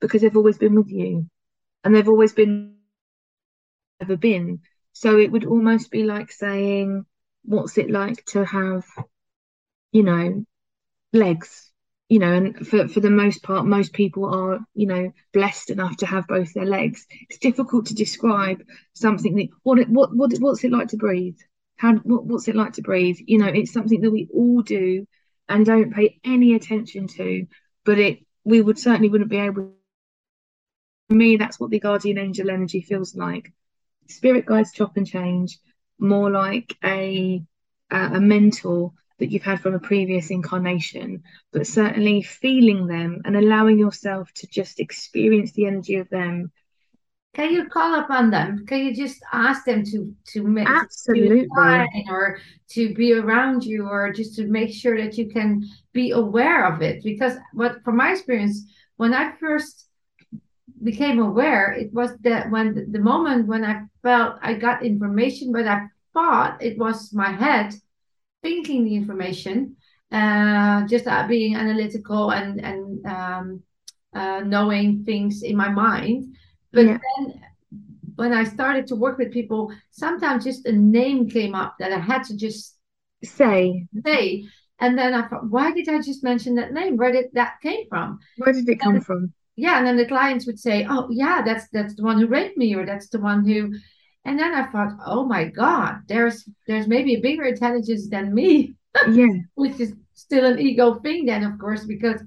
[0.00, 1.28] because they've always been with you
[1.84, 2.76] and they've always been
[4.00, 4.60] ever been.
[4.92, 7.06] So it would almost be like saying,
[7.44, 8.84] What's it like to have,
[9.92, 10.44] you know,
[11.12, 11.70] legs?
[12.10, 15.96] you know, and for, for the most part, most people are, you know, blessed enough
[15.98, 17.06] to have both their legs.
[17.28, 18.62] It's difficult to describe
[18.94, 21.38] something that what it, what what what's it like to breathe?
[21.80, 23.16] How what, what's it like to breathe?
[23.26, 25.06] You know, it's something that we all do
[25.48, 27.46] and don't pay any attention to,
[27.86, 29.72] but it we would certainly wouldn't be able.
[31.08, 33.50] For me, that's what the guardian angel energy feels like.
[34.08, 35.58] Spirit guides chop and change,
[35.98, 37.42] more like a
[37.90, 43.78] a mentor that you've had from a previous incarnation, but certainly feeling them and allowing
[43.78, 46.52] yourself to just experience the energy of them.
[47.32, 48.66] Can you call upon them?
[48.66, 52.38] Can you just ask them to to make absolutely to or
[52.70, 56.82] to be around you or just to make sure that you can be aware of
[56.82, 57.04] it?
[57.04, 58.66] Because what from my experience,
[58.96, 59.86] when I first
[60.82, 65.68] became aware, it was that when the, moment when I felt I got information, but
[65.68, 67.74] I thought it was my head
[68.42, 69.76] thinking the information,
[70.10, 73.62] uh, just uh, being analytical and and um,
[74.14, 76.34] uh, knowing things in my mind.
[76.72, 76.98] But yeah.
[77.18, 77.40] then
[78.16, 81.98] when I started to work with people, sometimes just a name came up that I
[81.98, 82.76] had to just
[83.22, 84.46] say say.
[84.82, 86.96] And then I thought, why did I just mention that name?
[86.96, 88.18] Where did that came from?
[88.38, 89.34] Where did it come from?
[89.56, 92.56] Yeah, and then the clients would say, "Oh, yeah, that's that's the one who raped
[92.56, 93.74] me, or that's the one who
[94.24, 98.74] and then I thought, oh my God, there's there's maybe a bigger intelligence than me.
[99.10, 99.26] Yeah.
[99.54, 102.20] Which is still an ego thing then, of course, because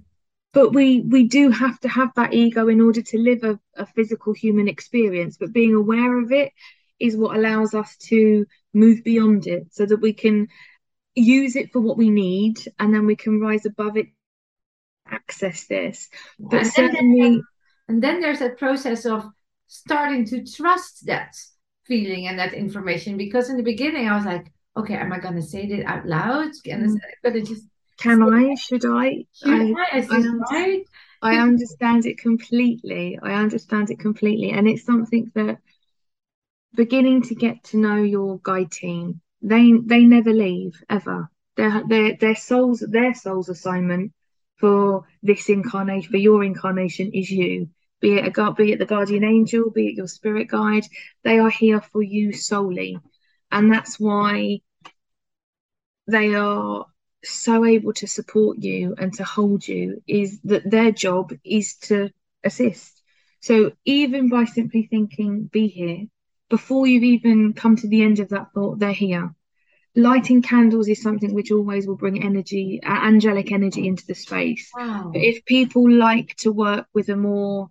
[0.53, 3.85] but we we do have to have that ego in order to live a, a
[3.85, 5.37] physical human experience.
[5.37, 6.51] But being aware of it
[6.99, 10.47] is what allows us to move beyond it so that we can
[11.15, 14.07] use it for what we need and then we can rise above it
[15.11, 17.43] access this but and certainly then,
[17.87, 19.23] and then there's a process of
[19.67, 21.35] starting to trust that
[21.85, 25.35] feeling and that information because in the beginning I was like, okay, am I going
[25.35, 26.51] to say it out loud?
[26.65, 27.45] And mm.
[27.45, 27.63] just
[28.03, 28.55] can I?
[28.55, 29.25] Should I?
[29.33, 29.73] Should I?
[29.91, 30.19] I, I,
[30.51, 30.87] right?
[31.21, 33.17] I understand it completely.
[33.21, 35.59] I understand it completely, and it's something that
[36.75, 39.21] beginning to get to know your guide team.
[39.41, 41.29] They they never leave ever.
[41.55, 44.11] Their their their souls their soul's assignment
[44.57, 47.69] for this incarnation for your incarnation is you
[48.01, 50.85] be it a god, be it the guardian angel, be it your spirit guide,
[51.23, 52.99] they are here for you solely.
[53.49, 54.59] And that's why
[56.07, 56.85] they are
[57.23, 62.09] so able to support you and to hold you is that their job is to
[62.43, 63.01] assist.
[63.41, 66.05] So even by simply thinking, be here,
[66.49, 69.33] before you've even come to the end of that thought, they're here.
[69.95, 74.71] Lighting candles is something which always will bring energy, uh, angelic energy into the space.
[74.75, 75.11] Wow.
[75.13, 77.69] But if people like to work with a more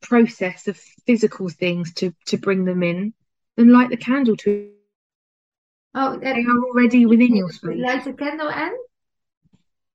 [0.00, 3.12] process of physical things to to bring them in
[3.56, 4.70] then light the candle to
[5.96, 7.78] oh they are already within your space.
[7.78, 8.72] light the candle and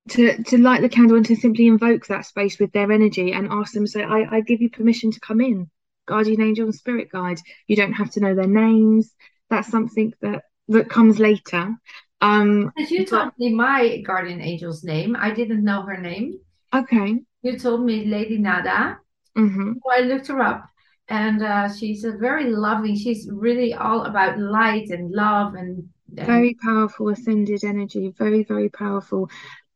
[0.09, 3.47] to to light the candle and to simply invoke that space with their energy and
[3.51, 5.69] ask them say I, I give you permission to come in.
[6.07, 7.39] Guardian angel and spirit guide.
[7.67, 9.13] You don't have to know their names.
[9.49, 11.75] That's something that that comes later.
[12.19, 15.15] Um As you told me my guardian angel's name.
[15.15, 16.39] I didn't know her name.
[16.73, 17.19] Okay.
[17.43, 18.99] You told me lady nada.
[19.37, 19.73] Mm-hmm.
[19.73, 20.67] So I looked her up,
[21.11, 22.95] and uh, she's a very loving.
[22.95, 28.13] She's really all about light and love and, and very powerful ascended energy.
[28.17, 29.29] Very very powerful,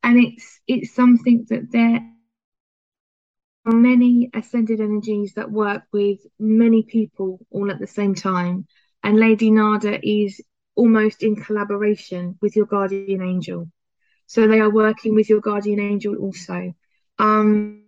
[0.03, 1.99] and it's it's something that there
[3.65, 8.65] are many ascended energies that work with many people all at the same time.
[9.03, 10.41] And Lady Nada is
[10.75, 13.69] almost in collaboration with your guardian angel.
[14.27, 16.73] So they are working with your guardian angel also.
[17.19, 17.84] Um,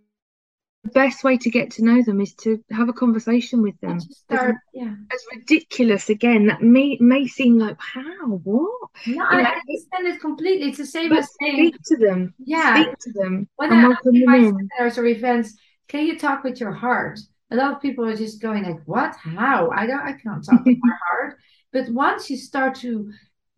[0.88, 4.00] best way to get to know them is to have a conversation with them.
[4.00, 4.94] Start, as, yeah.
[5.12, 8.90] as ridiculous again that may may seem like how what?
[9.06, 10.68] No, you I know, understand it completely.
[10.68, 12.34] It's the same as saying speak to them.
[12.38, 13.48] Yeah, speak to them.
[13.56, 15.54] When I ask my seminars or events,
[15.88, 17.18] can you talk with your heart?
[17.50, 19.14] A lot of people are just going like, "What?
[19.16, 19.70] How?
[19.70, 20.00] I don't.
[20.00, 21.38] I can't talk with my heart."
[21.72, 23.10] But once you start to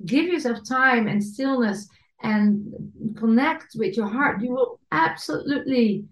[0.05, 1.89] give yourself time and stillness
[2.23, 2.73] and
[3.17, 6.05] connect with your heart, you will absolutely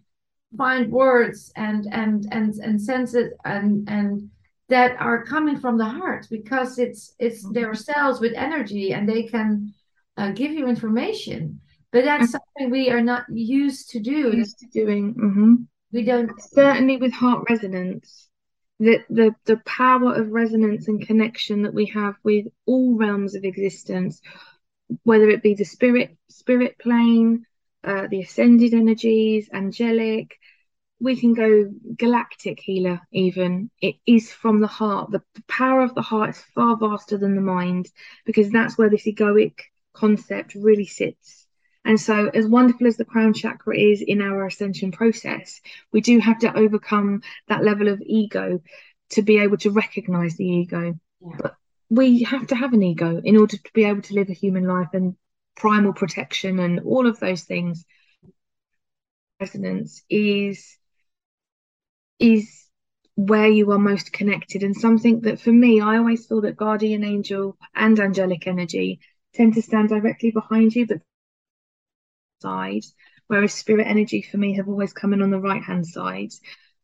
[0.56, 4.30] find words and and and and senses and and
[4.68, 7.52] that are coming from the heart because it's it's mm-hmm.
[7.52, 9.72] their cells with energy and they can
[10.16, 11.60] uh, give you information
[11.92, 15.54] but that's something we are not used to do used to doing mm-hmm.
[15.92, 18.28] we don't certainly with heart resonance
[18.80, 23.44] the, the the power of resonance and connection that we have with all realms of
[23.44, 24.20] existence
[25.02, 27.44] whether it be the spirit spirit plane
[27.84, 30.37] uh, the ascended energies, angelic.
[31.00, 33.70] We can go galactic healer, even.
[33.80, 35.12] It is from the heart.
[35.12, 37.88] The, the power of the heart is far vaster than the mind
[38.26, 39.60] because that's where this egoic
[39.92, 41.46] concept really sits.
[41.84, 45.60] And so, as wonderful as the crown chakra is in our ascension process,
[45.92, 48.60] we do have to overcome that level of ego
[49.10, 50.98] to be able to recognize the ego.
[51.20, 51.36] Yeah.
[51.40, 51.54] But
[51.88, 54.64] we have to have an ego in order to be able to live a human
[54.64, 55.16] life and
[55.56, 57.84] primal protection and all of those things.
[59.40, 60.76] Resonance is
[62.18, 62.66] is
[63.14, 67.02] where you are most connected and something that for me I always feel that guardian
[67.02, 69.00] angel and angelic energy
[69.34, 71.00] tend to stand directly behind you but
[72.40, 72.84] side
[73.26, 76.30] whereas spirit energy for me have always come in on the right hand side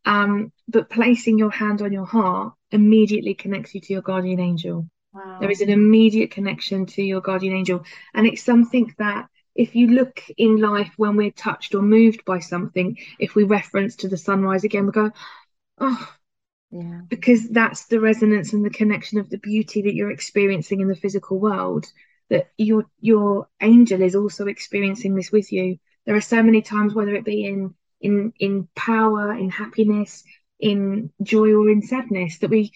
[0.07, 4.89] um, but placing your hand on your heart immediately connects you to your guardian angel
[5.13, 5.39] wow.
[5.41, 9.89] there is an immediate connection to your guardian angel and it's something that if you
[9.89, 14.17] look in life when we're touched or moved by something if we reference to the
[14.17, 15.11] sunrise again we go
[15.79, 16.15] oh
[16.75, 17.03] yeah.
[17.09, 20.97] Because that's the resonance and the connection of the beauty that you're experiencing in the
[20.97, 21.87] physical world.
[22.31, 25.79] That your your angel is also experiencing this with you.
[26.05, 30.25] There are so many times, whether it be in in in power, in happiness,
[30.59, 32.73] in joy, or in sadness, that we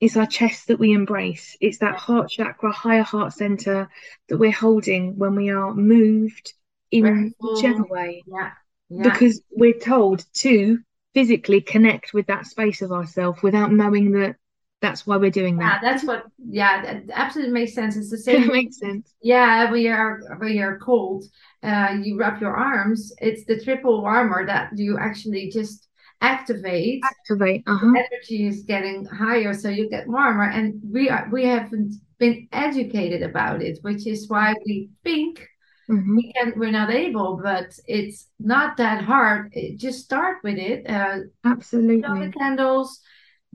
[0.00, 1.56] it's our chest that we embrace.
[1.60, 3.88] It's that heart chakra, higher heart center
[4.28, 6.54] that we're holding when we are moved
[6.90, 8.22] in whichever way.
[8.26, 8.50] Yeah.
[8.88, 9.02] yeah.
[9.02, 10.78] Because we're told to
[11.12, 14.36] physically connect with that space of ourselves without knowing that
[14.80, 15.80] that's why we're doing that.
[15.82, 16.24] Yeah, that's what.
[16.48, 17.96] Yeah, that absolutely makes sense.
[17.96, 18.44] It's the same.
[18.44, 19.12] it makes sense.
[19.22, 21.24] Yeah, when you're when you're cold,
[21.62, 23.12] uh, you wrap your arms.
[23.18, 25.89] It's the triple warmer that you actually just
[26.20, 27.02] activate.
[27.04, 27.62] Activate.
[27.66, 27.88] Uh-huh.
[27.88, 30.50] Energy is getting higher, so you get warmer.
[30.50, 35.46] And we are we haven't been educated about it, which is why we think
[35.90, 36.16] Mm-hmm.
[36.16, 39.52] We can, we're not able, but it's not that hard.
[39.76, 40.88] Just start with it.
[40.88, 42.26] Uh, Absolutely.
[42.26, 43.00] the candles,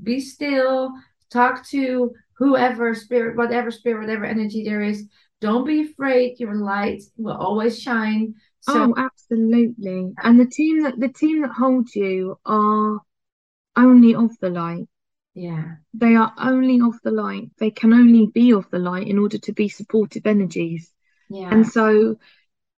[0.03, 0.91] be still,
[1.29, 5.05] talk to whoever spirit, whatever spirit, whatever energy there is.
[5.39, 6.39] Don't be afraid.
[6.39, 8.35] Your light will always shine.
[8.67, 10.13] So, oh, absolutely.
[10.17, 12.99] And the team that the team that holds you are
[13.75, 14.87] only of the light.
[15.35, 15.75] Yeah.
[15.93, 17.51] They are only of the light.
[17.59, 20.91] They can only be of the light in order to be supportive energies.
[21.29, 21.49] Yeah.
[21.51, 22.17] And so,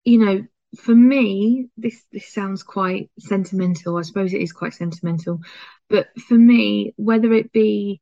[0.05, 0.45] you know,
[0.77, 3.97] for me, this this sounds quite sentimental.
[3.97, 5.41] I suppose it is quite sentimental,
[5.89, 8.01] but for me, whether it be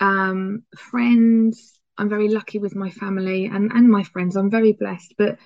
[0.00, 4.36] um, friends, I'm very lucky with my family and and my friends.
[4.36, 5.38] I'm very blessed, but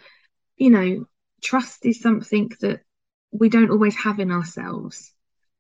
[0.57, 1.07] you know,
[1.43, 2.81] trust is something that
[3.31, 5.13] we don't always have in ourselves.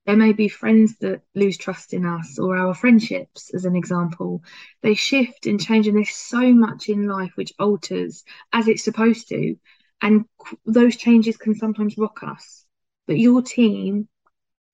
[0.07, 4.43] There may be friends that lose trust in us, or our friendships, as an example.
[4.83, 9.29] They shift and change, and there's so much in life which alters as it's supposed
[9.29, 9.57] to.
[10.01, 10.25] And
[10.65, 12.65] those changes can sometimes rock us.
[13.07, 14.09] But your team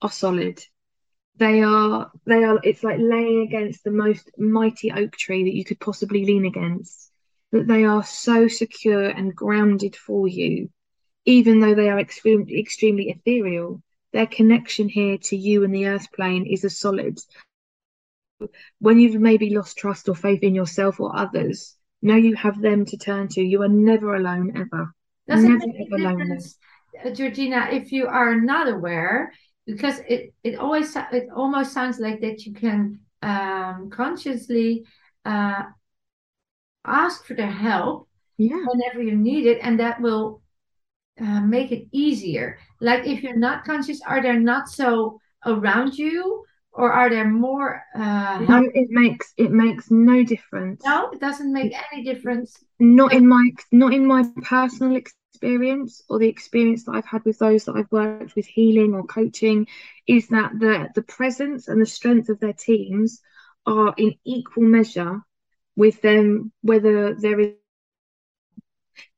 [0.03, 0.63] are solid.
[1.37, 5.65] They are, they are, it's like laying against the most mighty oak tree that you
[5.65, 7.11] could possibly lean against.
[7.51, 10.71] That they are so secure and grounded for you,
[11.25, 13.83] even though they are extremely, extremely ethereal
[14.15, 17.19] their connection here to you and the earth plane is a solid.
[18.79, 22.85] When you've maybe lost trust or faith in yourself or others, know you have them
[22.87, 23.43] to turn to.
[23.43, 24.95] You are never alone ever.
[25.27, 26.59] Does never, make a difference,
[27.03, 27.11] alone.
[27.11, 29.33] Uh, Georgina, if you are not aware,
[29.67, 34.85] because it, it always it almost sounds like that you can um, consciously
[35.25, 35.65] uh,
[36.85, 38.09] ask for their help
[38.39, 38.65] yeah.
[38.65, 40.41] whenever you need it, and that will
[41.21, 42.59] uh, make it easier?
[42.81, 47.83] Like if you're not conscious, are there not so around you, or are there more?
[47.95, 50.83] Uh, no, it makes it makes no difference.
[50.85, 52.57] No, it doesn't make any difference.
[52.81, 57.39] Not in my not in my personal experience or the experience that I've had with
[57.39, 59.69] those that I've worked with healing or coaching,
[60.07, 63.21] is that the the presence and the strength of their teams
[63.67, 65.21] are in equal measure
[65.77, 67.53] with them whether there is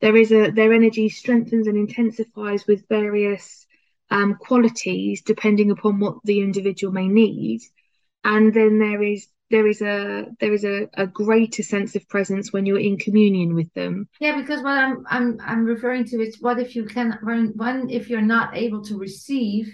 [0.01, 3.67] there is a their energy strengthens and intensifies with various
[4.11, 7.61] um, qualities depending upon what the individual may need
[8.25, 12.53] and then there is there is a there is a, a greater sense of presence
[12.53, 16.41] when you're in communion with them yeah because what i'm i'm i'm referring to is
[16.41, 19.73] what if you can when when if you're not able to receive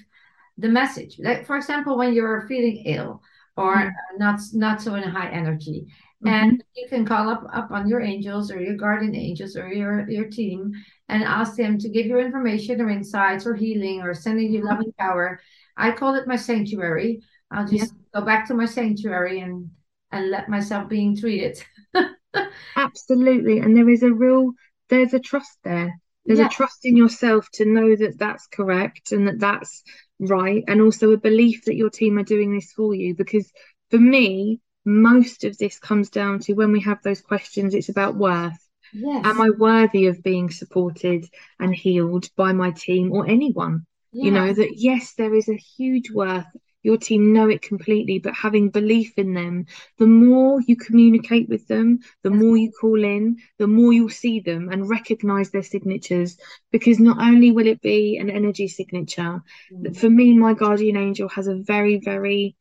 [0.58, 3.22] the message like for example when you're feeling ill
[3.56, 3.92] or mm.
[4.18, 5.86] not not so in high energy.
[6.24, 10.08] And you can call up, up on your angels or your guardian angels or your,
[10.08, 10.72] your team
[11.08, 14.68] and ask them to give you information or insights or healing or sending you mm-hmm.
[14.68, 15.40] loving power.
[15.76, 17.22] I call it my sanctuary.
[17.50, 18.20] I'll just yeah.
[18.20, 19.70] go back to my sanctuary and
[20.10, 21.62] and let myself being treated.
[22.76, 24.52] Absolutely, and there is a real
[24.88, 25.98] there's a trust there.
[26.24, 26.46] There's yeah.
[26.46, 29.82] a trust in yourself to know that that's correct and that that's
[30.18, 33.14] right, and also a belief that your team are doing this for you.
[33.14, 33.50] Because
[33.90, 38.16] for me, most of this comes down to when we have those questions, it's about
[38.16, 38.58] worth.
[38.92, 39.24] Yes.
[39.24, 41.24] Am I worthy of being supported
[41.58, 43.86] and healed by my team or anyone?
[44.14, 46.44] You know, that yes, there is a huge worth.
[46.82, 49.66] Your team know it completely, but having belief in them,
[49.98, 52.42] the more you communicate with them, the Yes.
[52.42, 56.36] more you call in, the more you'll see them and recognize their signatures.
[56.72, 59.96] Because not only will it be an energy signature, Mm.
[59.96, 62.56] for me, my guardian angel has a very, very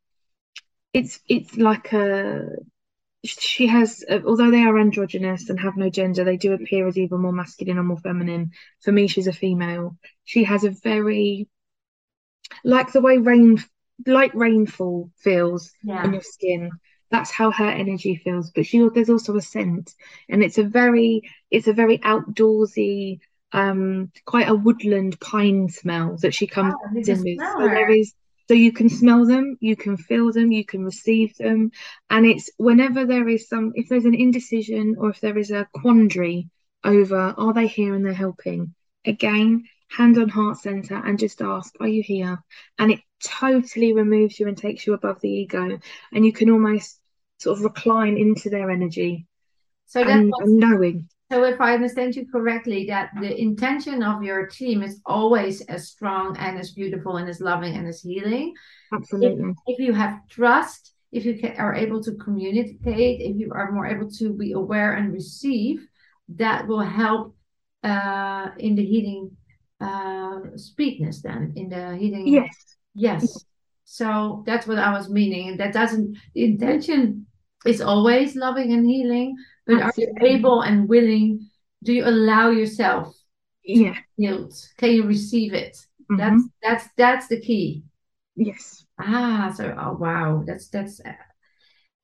[0.94, 2.48] it's it's like a
[3.24, 7.18] she has although they are androgynous and have no gender they do appear as either
[7.18, 8.52] more masculine or more feminine.
[8.82, 9.98] For me she's a female.
[10.26, 11.48] She has a very
[12.64, 13.58] like the way rain
[14.06, 15.72] like rainfall feels
[16.02, 16.80] on your skin
[17.12, 18.52] that's how her energy feels.
[18.52, 19.94] But she there's also a scent
[20.30, 21.22] and it's a very
[21.52, 23.20] it's a very outdoorsy
[23.52, 27.42] um quite a woodland pine smell that she comes Oh, in with.
[27.58, 27.92] So there her.
[27.92, 28.14] is
[28.48, 31.72] so you can smell them you can feel them you can receive them.
[32.10, 35.68] And it's whenever there is some if there's an indecision or if there is a
[35.74, 36.50] quandary
[36.84, 38.74] over are they here and they're helping?
[39.06, 42.40] Again hand on heart center and just ask are you here?
[42.78, 45.80] And it totally removes you and takes you above the ego.
[46.12, 47.00] And you can almost
[47.40, 49.26] sort of recline into their energy
[49.88, 54.48] So and, and knowing so if I understand you correctly, that the intention of your
[54.48, 58.54] team is always as strong and as beautiful and as loving and as healing.
[58.92, 63.52] If absolutely if you have trust, if you can, are able to communicate, if you
[63.54, 65.88] are more able to be aware and receive,
[66.36, 67.36] that will help
[67.84, 69.32] uh, in the healing
[69.80, 73.46] uh, speakness then in the healing yes Yes.
[73.86, 75.50] So that's what I was meaning.
[75.50, 77.28] And that doesn't, the intention
[77.66, 79.36] is always loving and healing,
[79.66, 81.50] but are you able and willing?
[81.84, 83.16] Do you allow yourself
[83.64, 84.54] yeah healed?
[84.78, 85.78] Can you receive it?
[86.10, 87.84] hmm That's that's that's the key.
[88.36, 91.14] yes Ah, so oh wow, that's that's uh,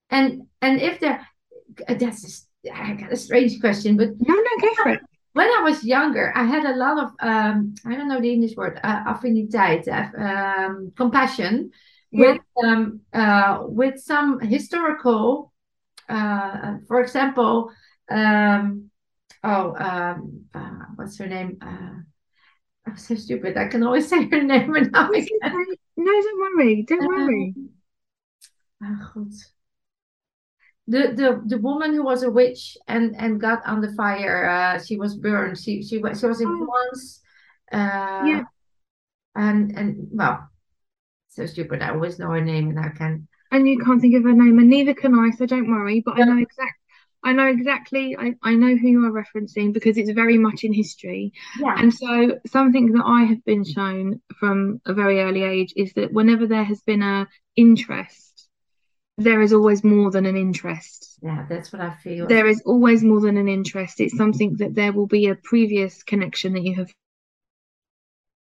[0.10, 1.28] and and if there
[1.88, 5.01] uh, that's I got a strange question, but no no go for it
[5.34, 8.55] when I was younger, I had a lot of um, I don't know the English
[8.55, 11.72] word, uh, affiniteit, uh, um, compassion
[12.12, 15.53] yeah with um, uh, with some historical,
[16.10, 17.72] uh, for example,
[18.10, 18.89] um,
[19.43, 21.58] oh, um, uh, what's her name?
[21.62, 22.01] Uh,
[22.86, 23.58] I'm so stupid.
[23.58, 25.10] I can always say her name, and now
[25.97, 27.70] no don't worry don't worry Um,
[28.84, 29.34] ah, goed.
[30.89, 34.82] The, the the woman who was a witch and and got on the fire, uh,
[34.82, 35.58] she was burned.
[35.60, 37.22] She she was she was in oh France,
[37.74, 38.43] uh, yeah
[39.36, 40.49] and and well,
[41.30, 41.82] so stupid.
[41.82, 43.28] I always know her name, and I can.
[43.52, 46.02] And you can't think of her name, and neither can I, so don't worry.
[46.06, 46.76] But I know exact,
[47.24, 50.74] I know exactly, I, I know who you are referencing because it's very much in
[50.74, 51.34] history.
[51.60, 55.93] yeah, And so something that I have been shown from a very early age is
[55.93, 58.48] that whenever there has been a interest,
[59.18, 61.18] there is always more than an interest.
[61.22, 61.45] yeah.
[61.50, 62.28] That's what I feel.
[62.28, 64.00] There is always more than an interest.
[64.00, 66.91] It's something that there will be a previous connection that you have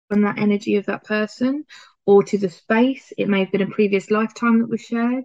[0.08, 1.64] from that energy of that person
[2.06, 3.12] or to the space.
[3.18, 5.24] It may have been a previous lifetime that was shared,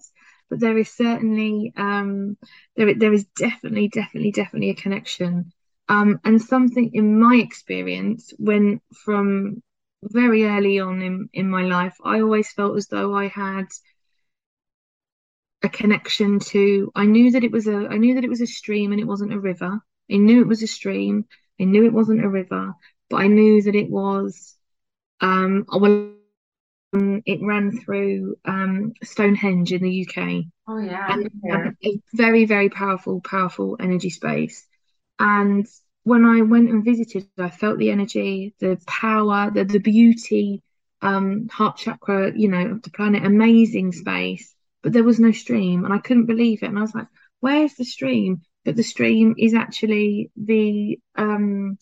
[0.49, 2.37] but there is certainly um
[2.75, 5.51] there there is definitely, definitely, definitely a connection.
[5.89, 9.61] Um, and something in my experience, when from
[10.03, 13.65] very early on in, in my life, I always felt as though I had
[15.63, 18.47] a connection to I knew that it was a I knew that it was a
[18.47, 19.79] stream and it wasn't a river.
[20.11, 21.25] I knew it was a stream.
[21.59, 22.73] I knew it wasn't a river,
[23.09, 24.55] but I knew that it was
[25.21, 26.11] um well
[26.93, 33.21] it ran through um Stonehenge in the UK oh yeah, been a very, very powerful,
[33.21, 34.67] powerful energy space.
[35.19, 35.67] And
[36.03, 40.61] when I went and visited, I felt the energy, the power, the the beauty,
[41.01, 44.55] um, heart chakra, you know, of the planet, amazing space.
[44.83, 46.67] But there was no stream, and I couldn't believe it.
[46.67, 47.07] And I was like,
[47.39, 51.77] "Where's the stream?" But the stream is actually the um,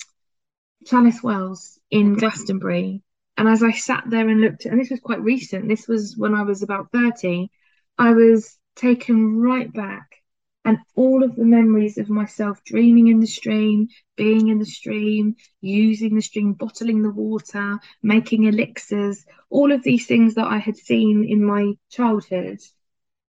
[0.85, 3.01] Chalice Wells in Glastonbury.
[3.39, 6.35] And as I sat there and looked, and this was quite recent, this was when
[6.35, 7.49] I was about 30,
[7.97, 10.17] I was taken right back.
[10.65, 13.87] And all of the memories of myself dreaming in the stream,
[14.17, 20.05] being in the stream, using the stream, bottling the water, making elixirs, all of these
[20.05, 22.59] things that I had seen in my childhood,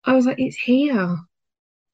[0.04, 1.18] I was like, it's here.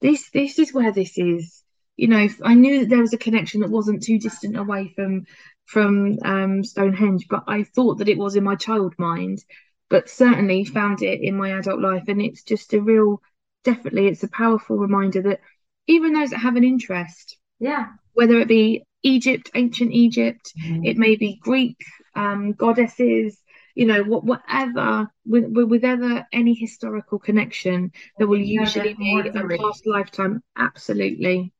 [0.00, 1.62] This this is where this is.
[1.98, 5.26] You know, I knew that there was a connection that wasn't too distant away from
[5.66, 9.44] from um, Stonehenge, but I thought that it was in my child mind,
[9.88, 12.04] but certainly found it in my adult life.
[12.08, 13.20] And it's just a real,
[13.64, 15.40] definitely, it's a powerful reminder that
[15.86, 17.88] even those that have an interest, Yeah.
[18.14, 20.86] whether it be Egypt, ancient Egypt, Mhm.
[20.86, 21.76] it may be Greek
[22.14, 23.40] um, goddesses,
[23.74, 28.94] you know, what, whatever, with, with, with ever any historical connection, there will Yeah, usually
[28.94, 30.42] be a past lifetime.
[30.56, 31.52] Absolutely.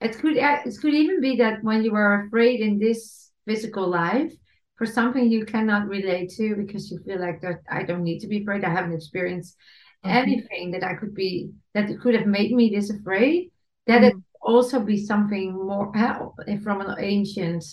[0.00, 4.32] it could it could even be that when you are afraid in this physical life
[4.76, 8.28] for something you cannot relate to because you feel like that I don't need to
[8.28, 8.64] be afraid.
[8.64, 9.56] I haven't experienced
[10.04, 10.16] mm-hmm.
[10.22, 13.50] anything that I could be that could have made me this afraid.
[13.88, 14.18] That mm-hmm.
[14.18, 17.64] it also be something more uh, from an ancient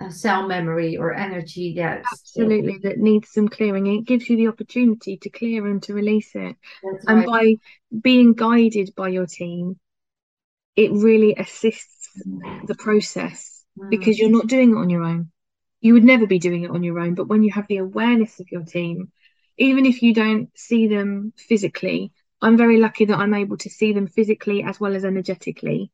[0.00, 3.86] uh, cell memory or energy that absolutely that needs some clearing.
[3.86, 6.56] It gives you the opportunity to clear and to release it,
[7.06, 7.54] and by
[8.08, 9.78] being guided by your team,
[10.74, 12.66] it really assists mm.
[12.66, 13.90] the process mm.
[13.90, 15.30] because you're not doing it on your own.
[15.80, 18.38] You would never be doing it on your own, but when you have the awareness
[18.40, 19.10] of your team,
[19.58, 23.92] even if you don't see them physically, I'm very lucky that I'm able to see
[23.92, 25.90] them physically as well as energetically.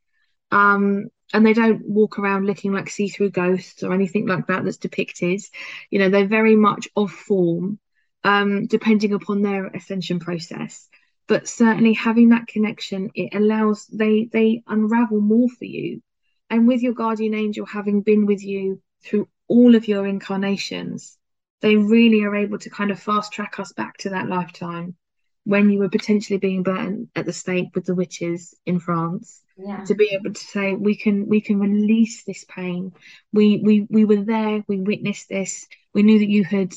[0.50, 4.78] Um, and they don't walk around looking like see-through ghosts or anything like that that's
[4.78, 5.42] depicted.
[5.90, 7.78] You know, they're very much of form,
[8.24, 10.88] um, depending upon their ascension process
[11.28, 16.02] but certainly having that connection it allows they they unravel more for you
[16.50, 21.16] and with your guardian angel having been with you through all of your incarnations.
[21.60, 24.96] They really are able to kind of fast track us back to that lifetime
[25.44, 29.42] when you were potentially being burnt at the stake with the witches in France.
[29.60, 29.82] Yeah.
[29.86, 32.92] to be able to say we can we can release this pain.
[33.32, 34.62] We we we were there.
[34.68, 35.66] We witnessed this.
[35.92, 36.74] We knew that you had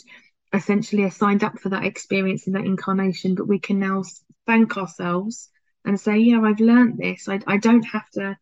[0.51, 4.03] essentially signed up for that experience in that incarnation but we can now
[4.47, 5.49] thank ourselves
[5.85, 7.27] and say, yeah, I've learned this.
[7.29, 8.37] I, I don't have to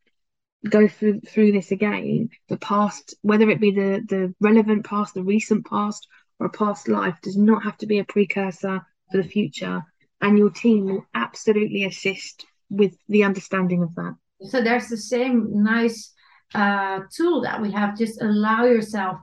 [0.67, 2.29] go through through this again.
[2.49, 6.07] The past, whether it be the the relevant past, the recent past,
[6.39, 8.81] or a past life, does not have to be a precursor
[9.11, 9.83] for the future.
[10.21, 14.15] And your team will absolutely assist with the understanding of that.
[14.41, 16.13] So there's the same nice
[16.53, 17.97] uh, tool that we have.
[17.97, 19.19] Just allow yourself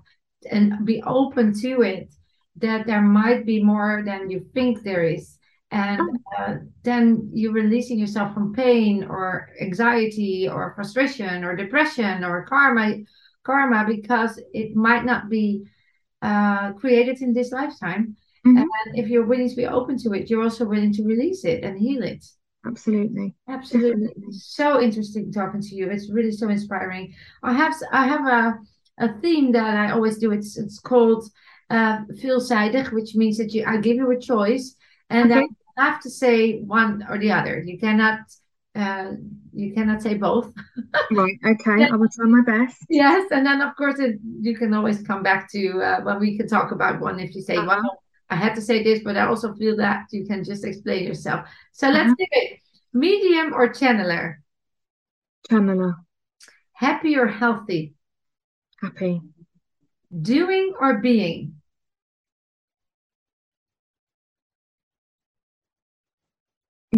[0.50, 2.12] and be open to it.
[2.58, 5.35] That there might be more than you think there is
[5.70, 6.42] and oh.
[6.42, 6.54] uh,
[6.84, 12.94] then you're releasing yourself from pain or anxiety or frustration or depression or karma
[13.44, 15.64] karma because it might not be
[16.22, 18.56] uh, created in this lifetime mm-hmm.
[18.58, 21.64] and if you're willing to be open to it you're also willing to release it
[21.64, 22.24] and heal it
[22.66, 24.32] absolutely absolutely Definitely.
[24.32, 27.12] so interesting talking to you it's really so inspiring
[27.42, 28.58] i have i have a
[28.98, 31.28] a theme that i always do it's it's called
[31.70, 34.76] uh veelzijdig which means that you i give you a choice
[35.10, 35.48] and okay.
[35.78, 37.62] I have to say one or the other.
[37.62, 38.20] You cannot
[38.74, 39.12] uh,
[39.54, 40.52] you cannot say both.
[41.12, 41.38] right.
[41.44, 41.84] Okay.
[41.90, 42.76] I will try my best.
[42.90, 46.36] Yes, and then of course it, you can always come back to uh, when we
[46.36, 47.18] can talk about one.
[47.18, 47.66] If you say, uh-huh.
[47.68, 47.98] "Well,
[48.28, 51.48] I had to say this," but I also feel that you can just explain yourself.
[51.72, 52.14] So let's uh-huh.
[52.18, 52.60] do it.
[52.92, 54.36] Medium or channeler?
[55.50, 55.94] Channeler.
[56.72, 57.94] Happy or healthy?
[58.80, 59.20] Happy.
[60.22, 61.55] Doing or being?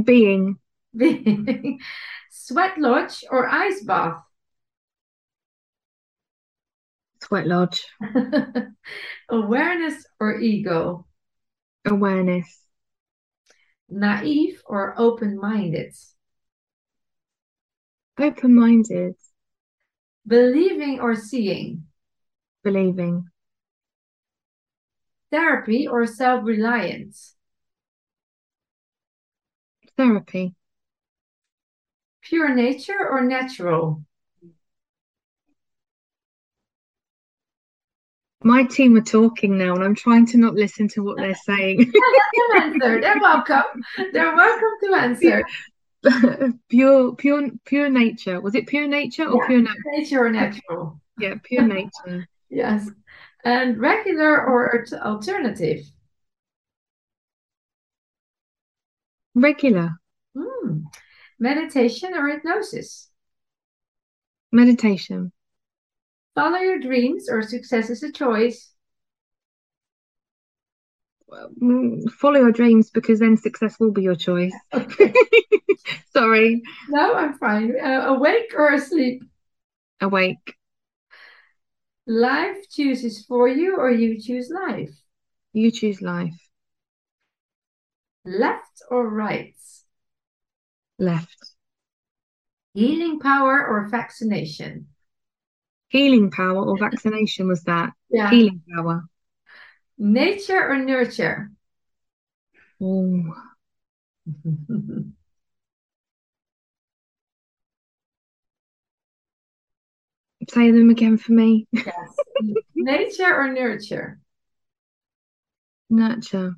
[0.03, 0.57] Being.
[0.96, 1.80] Being.
[2.30, 4.22] Sweat lodge or ice bath?
[7.22, 7.84] Sweat lodge.
[9.28, 11.07] Awareness or ego?
[11.84, 12.64] Awareness.
[13.88, 15.94] Naive or open minded?
[18.18, 19.14] Open minded.
[20.26, 21.84] Believing or seeing?
[22.62, 23.24] Believing.
[25.30, 27.34] Therapy or self reliance?
[29.99, 30.55] Therapy.
[32.22, 34.05] Pure nature or natural?
[38.44, 41.92] My team are talking now, and I'm trying to not listen to what they're saying.
[42.61, 43.01] answer.
[43.01, 43.64] They're welcome.
[44.12, 45.44] They're welcome to answer.
[46.68, 48.40] pure, pure, pure nature.
[48.40, 49.82] Was it pure nature or yeah, pure nature?
[49.86, 51.01] Nature or natural?
[51.18, 52.28] Yeah, pure nature.
[52.51, 52.88] yes.
[53.44, 55.80] And regular or alternative?
[59.35, 60.01] Regular.
[60.37, 60.81] Hmm.
[61.39, 63.11] Meditation or hypnosis?
[64.53, 65.33] Meditation.
[66.35, 68.72] Follow your dreams or success is a choice?
[71.62, 74.55] Mm, follow your dreams because then success will be your choice.
[74.72, 75.12] Okay.
[76.12, 76.62] Sorry.
[76.89, 77.74] No, I'm fine.
[77.79, 79.22] Uh, awake or asleep?
[80.01, 80.55] Awake.
[82.07, 84.91] Life chooses for you or you choose life?
[85.53, 86.47] You choose life.
[88.24, 89.54] Left or right?
[90.98, 91.36] Left.
[92.74, 94.88] Healing power or vaccination?
[95.88, 97.92] Healing power or vaccination was that?
[98.10, 98.30] Yeah.
[98.30, 99.04] Healing power.
[99.96, 101.50] Nature or nurture?
[102.80, 103.34] Oh.
[110.50, 111.66] Say them again for me.
[111.72, 111.94] Yes.
[112.74, 114.20] Nature or nurture?
[115.90, 116.54] Nurture.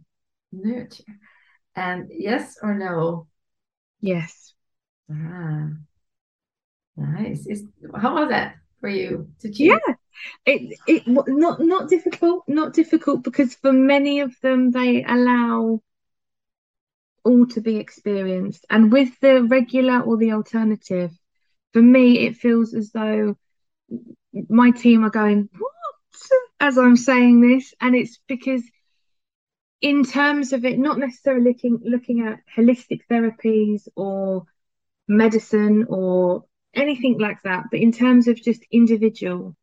[0.52, 1.04] Nurture.
[1.80, 3.26] And yes or no?
[4.02, 4.52] Yes.
[5.10, 5.68] Ah.
[6.94, 7.46] Nice.
[7.46, 7.64] Is
[7.96, 9.58] how was that for you to choose?
[9.58, 9.94] Yeah,
[10.44, 15.80] it it not not difficult, not difficult because for many of them they allow
[17.24, 21.12] all to be experienced, and with the regular or the alternative,
[21.72, 23.36] for me it feels as though
[24.50, 25.72] my team are going what
[26.60, 28.62] as I'm saying this, and it's because
[29.80, 34.44] in terms of it, not necessarily looking looking at holistic therapies or
[35.08, 39.56] medicine or anything like that, but in terms of just individual,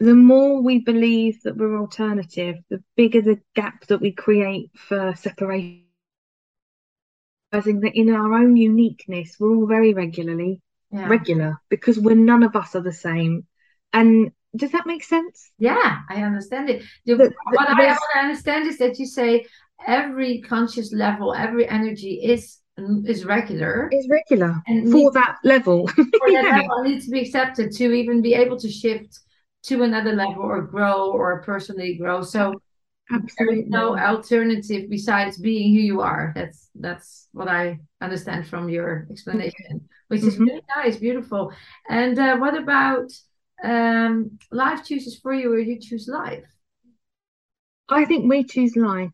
[0.00, 5.14] the more we believe that we're alternative, the bigger the gap that we create for
[5.16, 5.80] separation.
[7.52, 10.60] Realizing that in our own uniqueness, we're all very regularly
[10.90, 11.06] yeah.
[11.06, 13.46] regular because we're none of us are the same.
[13.92, 15.50] And does that make sense?
[15.58, 16.82] Yeah, I understand it.
[17.06, 19.46] The, the, what I, what I understand is that you say
[19.86, 23.88] every conscious level, every energy is is regular.
[23.92, 25.86] Is regular and for needs, that level.
[25.88, 26.42] for yeah.
[26.42, 29.20] that level needs to be accepted to even be able to shift
[29.64, 32.22] to another level or grow or personally grow.
[32.22, 32.60] So
[33.12, 33.34] Absolutely.
[33.38, 36.32] there is no alternative besides being who you are.
[36.34, 40.44] That's that's what I understand from your explanation, which is mm-hmm.
[40.44, 41.52] really nice, beautiful.
[41.88, 43.12] And uh, what about
[43.62, 46.44] um, life chooses for you, or you choose life?
[47.88, 49.10] I think we choose life.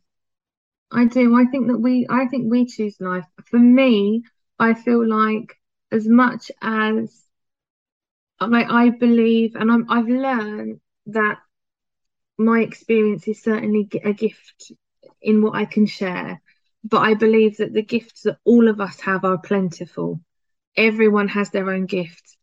[0.93, 1.37] I do.
[1.37, 2.07] I think that we.
[2.09, 3.25] I think we choose life.
[3.47, 4.23] For me,
[4.59, 5.57] I feel like
[5.93, 7.21] as much as
[8.41, 11.39] like I believe, and I'm, I've learned that
[12.39, 14.73] my experience is certainly a gift
[15.21, 16.41] in what I can share.
[16.83, 20.21] But I believe that the gifts that all of us have are plentiful.
[20.77, 22.39] Everyone has their own gifts.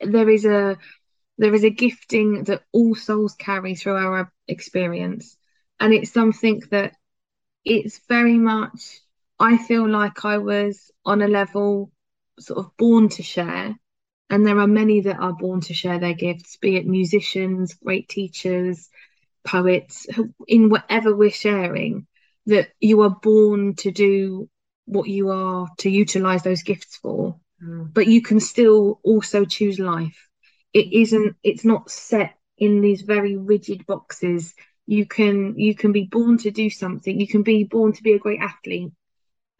[0.00, 0.76] There is a
[1.38, 5.36] there is a gifting that all souls carry through our experience,
[5.80, 6.94] and it's something that
[7.64, 9.00] it's very much.
[9.40, 11.92] I feel like I was on a level
[12.40, 13.76] sort of born to share
[14.30, 18.08] and there are many that are born to share their gifts, be it musicians, great
[18.08, 18.88] teachers,
[19.44, 20.06] poets,
[20.46, 22.06] in whatever we're sharing,
[22.46, 24.48] that you are born to do
[24.84, 27.36] what you are to utilize those gifts for.
[27.62, 27.92] Mm.
[27.92, 30.27] But you can still also choose life.
[30.72, 34.54] It isn't, it's not set in these very rigid boxes.
[34.86, 37.20] You can you can be born to do something.
[37.20, 38.92] You can be born to be a great athlete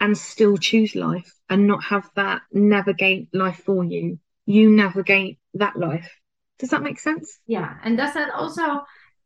[0.00, 5.76] and still choose life and not have that navigate life for you you navigate that
[5.76, 6.10] life.
[6.58, 7.38] Does that make sense?
[7.46, 7.74] Yeah.
[7.84, 8.80] And does that also,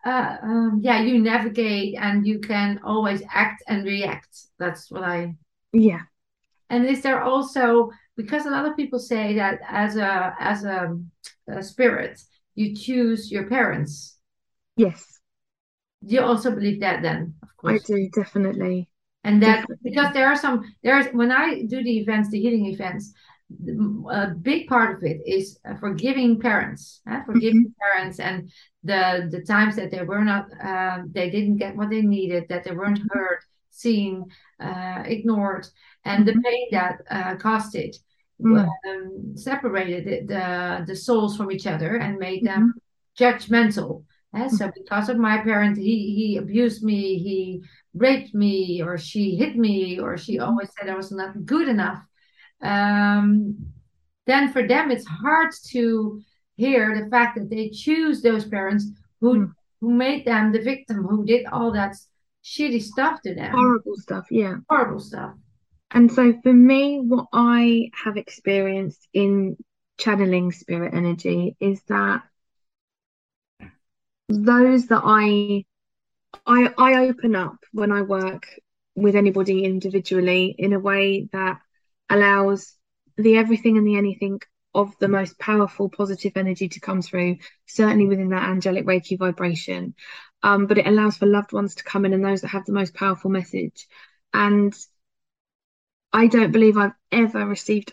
[0.05, 4.37] uh, um, yeah, you navigate and you can always act and react.
[4.59, 5.37] That's what I.
[5.73, 6.01] Yeah.
[6.69, 10.99] And is there also because a lot of people say that as a as a,
[10.99, 12.21] a spirit
[12.55, 14.19] you choose your parents.
[14.77, 15.21] Yes.
[16.05, 17.35] Do you also believe that then?
[17.43, 17.83] Of course.
[17.85, 18.89] I do definitely.
[19.25, 19.91] And that definitely.
[19.91, 23.13] because there are some there's when I do the events, the healing events,
[24.11, 27.93] a big part of it is uh, forgiving parents, uh, forgiving mm-hmm.
[27.93, 28.51] parents, and
[28.83, 32.65] the the times that they were not, uh, they didn't get what they needed, that
[32.65, 33.19] they weren't mm-hmm.
[33.19, 33.39] heard,
[33.71, 34.25] seen,
[34.59, 35.67] uh, ignored,
[36.05, 36.41] and the mm-hmm.
[36.41, 37.97] pain that uh, caused it
[38.43, 38.69] mm.
[38.89, 43.25] um, separated the the souls from each other and made them mm-hmm.
[43.25, 44.05] judgmental.
[44.35, 47.63] Uh, so because of my parent, he he abused me, he
[47.95, 52.03] raped me, or she hit me, or she always said I was not good enough
[52.63, 53.57] um,
[54.27, 56.21] then for them it's hard to
[56.57, 58.87] hear the fact that they choose those parents
[59.21, 59.53] who mm.
[59.81, 61.97] who made them the victim, who did all that
[62.45, 63.53] shitty stuff to them.
[63.53, 64.57] Horrible stuff, yeah.
[64.69, 65.33] Horrible stuff.
[65.93, 69.57] And so for me, what I have experienced in
[69.99, 72.23] channeling spirit energy is that
[74.29, 75.65] those that I
[76.47, 78.49] I I open up when I work
[78.95, 81.61] with anybody individually in a way that
[82.09, 82.75] allows
[83.17, 84.41] the everything and the anything
[84.75, 87.37] of the most powerful positive energy to come through,
[87.67, 89.95] certainly within that angelic Reiki vibration.
[90.43, 92.73] Um, but it allows for loved ones to come in and those that have the
[92.73, 93.87] most powerful message.
[94.33, 94.75] And
[96.13, 97.93] I don't believe I've ever received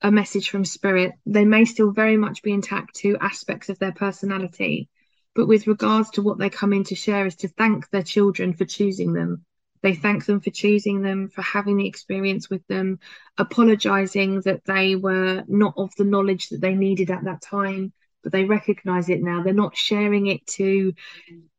[0.00, 1.12] a message from spirit.
[1.26, 4.88] They may still very much be intact to aspects of their personality,
[5.34, 8.54] but with regards to what they come in to share is to thank their children
[8.54, 9.44] for choosing them
[9.82, 13.00] they thank them for choosing them, for having the experience with them,
[13.36, 17.92] apologizing that they were not of the knowledge that they needed at that time,
[18.22, 19.42] but they recognize it now.
[19.42, 20.94] They're not sharing it to,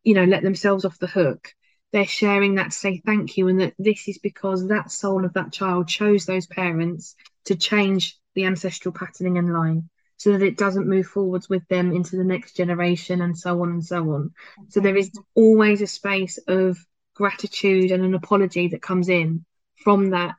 [0.04, 1.54] you know, let themselves off the hook.
[1.94, 5.34] They're sharing that to say thank you, and that this is because that soul of
[5.34, 7.16] that child chose those parents
[7.46, 11.92] to change the ancestral patterning and line so that it doesn't move forwards with them
[11.92, 14.32] into the next generation and so on and so on.
[14.70, 16.78] So there is always a space of
[17.14, 19.46] gratitude and an apology that comes in
[19.84, 20.36] from that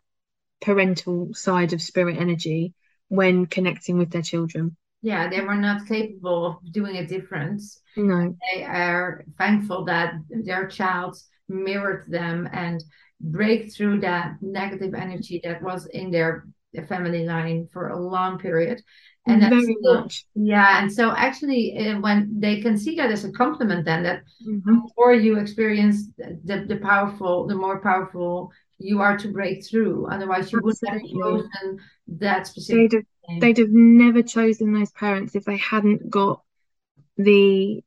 [0.60, 2.74] parental side of spirit energy
[3.08, 4.76] when connecting with their children.
[5.02, 7.80] yeah, they were not capable of doing a difference.
[7.96, 8.34] No.
[8.54, 11.16] They are thankful that their child
[11.48, 12.82] mirrored them and
[13.20, 16.46] break through that negative energy that was in their,
[16.88, 18.82] family line for a long period.
[19.28, 20.26] And very much.
[20.34, 20.82] Yeah.
[20.82, 24.58] And so actually uh, when they can see that as a compliment then that mm-hmm.
[24.66, 30.08] the more you experience the, the powerful, the more powerful you are to break through.
[30.10, 31.12] Otherwise you Absolutely.
[31.14, 31.78] wouldn't have chosen
[32.08, 36.42] that specific they'd have, they'd have never chosen those parents if they hadn't got
[37.16, 37.84] the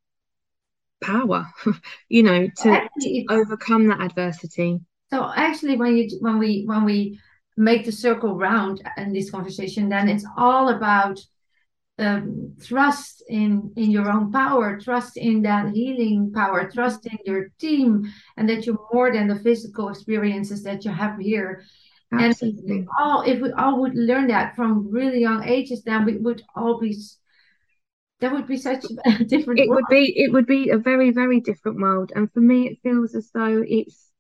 [1.02, 1.48] power,
[2.10, 4.80] you know, to, actually, to overcome that adversity.
[5.12, 7.20] So actually, when you when we when we
[7.56, 11.20] make the circle round in this conversation, then it's all about
[12.00, 17.50] um, trust in in your own power, trust in that healing power, trust in your
[17.60, 21.64] team, and that you're more than the physical experiences that you have here.
[22.12, 22.72] Absolutely.
[22.72, 26.44] And all if we all would learn that from really young ages, then we would
[26.56, 26.96] all be
[28.20, 29.82] that would be such a different it world.
[29.82, 32.12] would be it would be a very very different world.
[32.16, 34.12] And for me it feels as though it's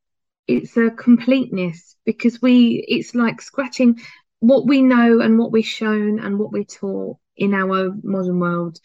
[0.47, 3.99] it's a completeness because we it's like scratching
[4.39, 8.79] what we know and what we're shown and what we're taught in our modern world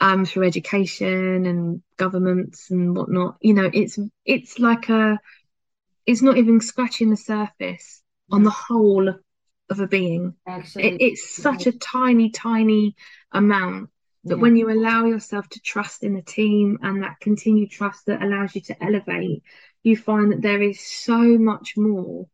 [0.00, 3.36] um through education and governments and whatnot.
[3.40, 5.18] You know it's it's like a
[6.06, 9.08] it's not even scratching the surface on the whole
[9.70, 10.34] of a being.
[10.46, 12.96] Actually, it, it's such a tiny tiny
[13.32, 13.90] amount
[14.24, 14.42] that yeah.
[14.42, 18.54] when you allow yourself to trust in the team and that continued trust that allows
[18.54, 19.42] you to elevate
[19.82, 22.26] you find that there is so much more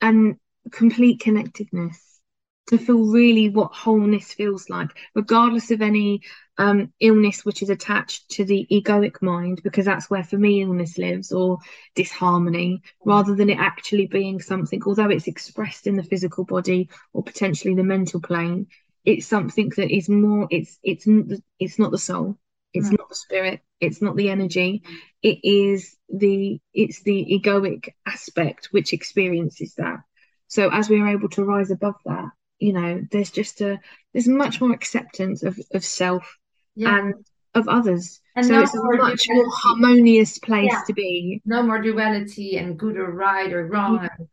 [0.00, 0.36] and
[0.70, 2.20] complete connectedness
[2.68, 6.22] to feel really what wholeness feels like, regardless of any
[6.56, 10.96] um, illness which is attached to the egoic mind, because that's where for me illness
[10.96, 11.58] lives, or
[11.96, 17.24] disharmony, rather than it actually being something, although it's expressed in the physical body or
[17.24, 18.68] potentially the mental plane,
[19.04, 20.46] it's something that is more.
[20.50, 21.06] It's it's
[21.58, 22.38] it's not the soul,
[22.72, 22.98] it's mm.
[22.98, 24.82] not the spirit, it's not the energy,
[25.22, 30.00] it is the it's the egoic aspect which experiences that.
[30.48, 33.78] So as we are able to rise above that, you know, there's just a
[34.12, 36.38] there's much more acceptance of of self
[36.74, 36.98] yeah.
[36.98, 37.14] and
[37.54, 38.20] of others.
[38.36, 39.34] And so no it's a much duality.
[39.34, 40.82] more harmonious place yeah.
[40.86, 41.42] to be.
[41.44, 44.00] No more duality and good or right or wrong.
[44.02, 44.26] Yeah.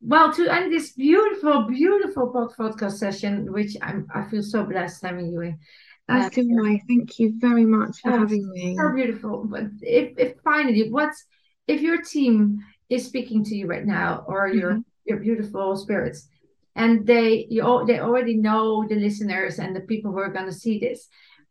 [0.00, 5.32] Well, to end this beautiful, beautiful podcast session, which I'm, I feel so blessed having
[5.32, 5.58] you in.
[6.06, 6.80] That's good, Mai.
[6.88, 8.76] Thank you very much for oh, having me.
[8.76, 9.44] So beautiful.
[9.44, 11.24] But if, if finally, what's
[11.66, 14.80] if your team is speaking to you right now, or your mm-hmm.
[15.04, 16.26] your beautiful spirits,
[16.74, 20.46] and they you all they already know the listeners and the people who are going
[20.46, 21.08] to see this,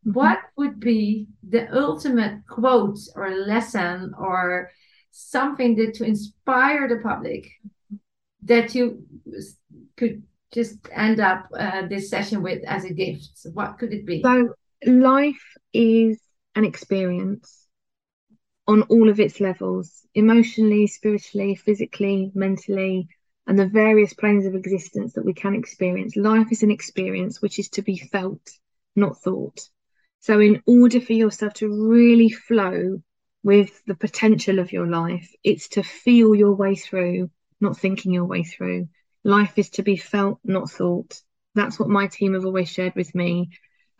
[0.08, 0.14] mm-hmm.
[0.14, 4.72] what would be the ultimate quote or lesson or
[5.12, 7.48] something that to inspire the public
[8.48, 9.06] that you
[9.96, 13.30] could just end up uh, this session with as a gift?
[13.54, 14.22] What could it be?
[14.24, 14.54] So,
[14.86, 15.44] life
[15.74, 16.20] is
[16.56, 17.68] an experience
[18.68, 23.08] on all of its levels emotionally, spiritually, physically, mentally,
[23.46, 26.16] and the various planes of existence that we can experience.
[26.16, 28.42] Life is an experience which is to be felt,
[28.96, 29.60] not thought.
[30.20, 33.02] So, in order for yourself to really flow
[33.44, 37.30] with the potential of your life, it's to feel your way through,
[37.60, 38.88] not thinking your way through
[39.28, 41.22] life is to be felt, not thought.
[41.54, 43.50] That's what my team have always shared with me.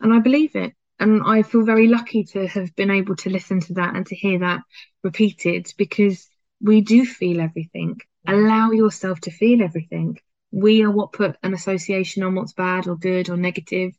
[0.00, 0.72] And I believe it.
[0.98, 4.16] And I feel very lucky to have been able to listen to that and to
[4.16, 4.62] hear that
[5.04, 6.28] repeated because
[6.60, 8.00] we do feel everything.
[8.26, 10.18] Allow yourself to feel everything.
[10.50, 13.92] We are what put an association on what's bad or good or negative.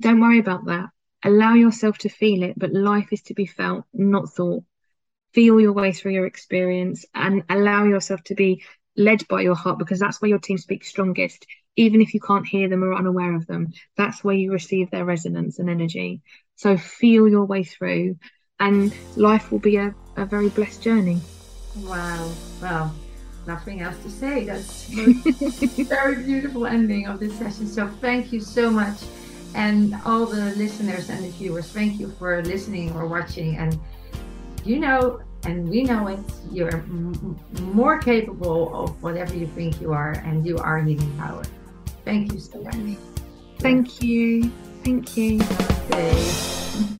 [0.00, 0.90] Don't worry about that.
[1.24, 4.62] Allow yourself to feel it, but life is to be felt, not thought.
[5.32, 8.62] Feel your way through your experience and allow yourself to be
[8.96, 11.46] led by your heart because that's where your team speaks strongest.
[11.76, 15.04] Even if you can't hear them or unaware of them that's where you receive their
[15.04, 16.22] resonance and energy.
[16.56, 18.16] So feel your way through
[18.58, 21.20] and life will be a, a very blessed journey.
[21.84, 22.30] Wow.
[22.62, 22.94] Well
[23.46, 24.44] nothing else to say.
[24.44, 25.12] That's a
[25.84, 27.66] very beautiful ending of this session.
[27.66, 28.98] So thank you so much.
[29.54, 33.56] And all the listeners and the viewers thank you for listening or watching.
[33.56, 33.78] And
[34.64, 36.18] you know and we know it.
[36.50, 37.38] You're m-
[37.72, 41.42] more capable of whatever you think you are, and you are healing power.
[42.04, 42.76] Thank you so much.
[43.58, 44.50] Thank you.
[44.84, 45.40] Thank you.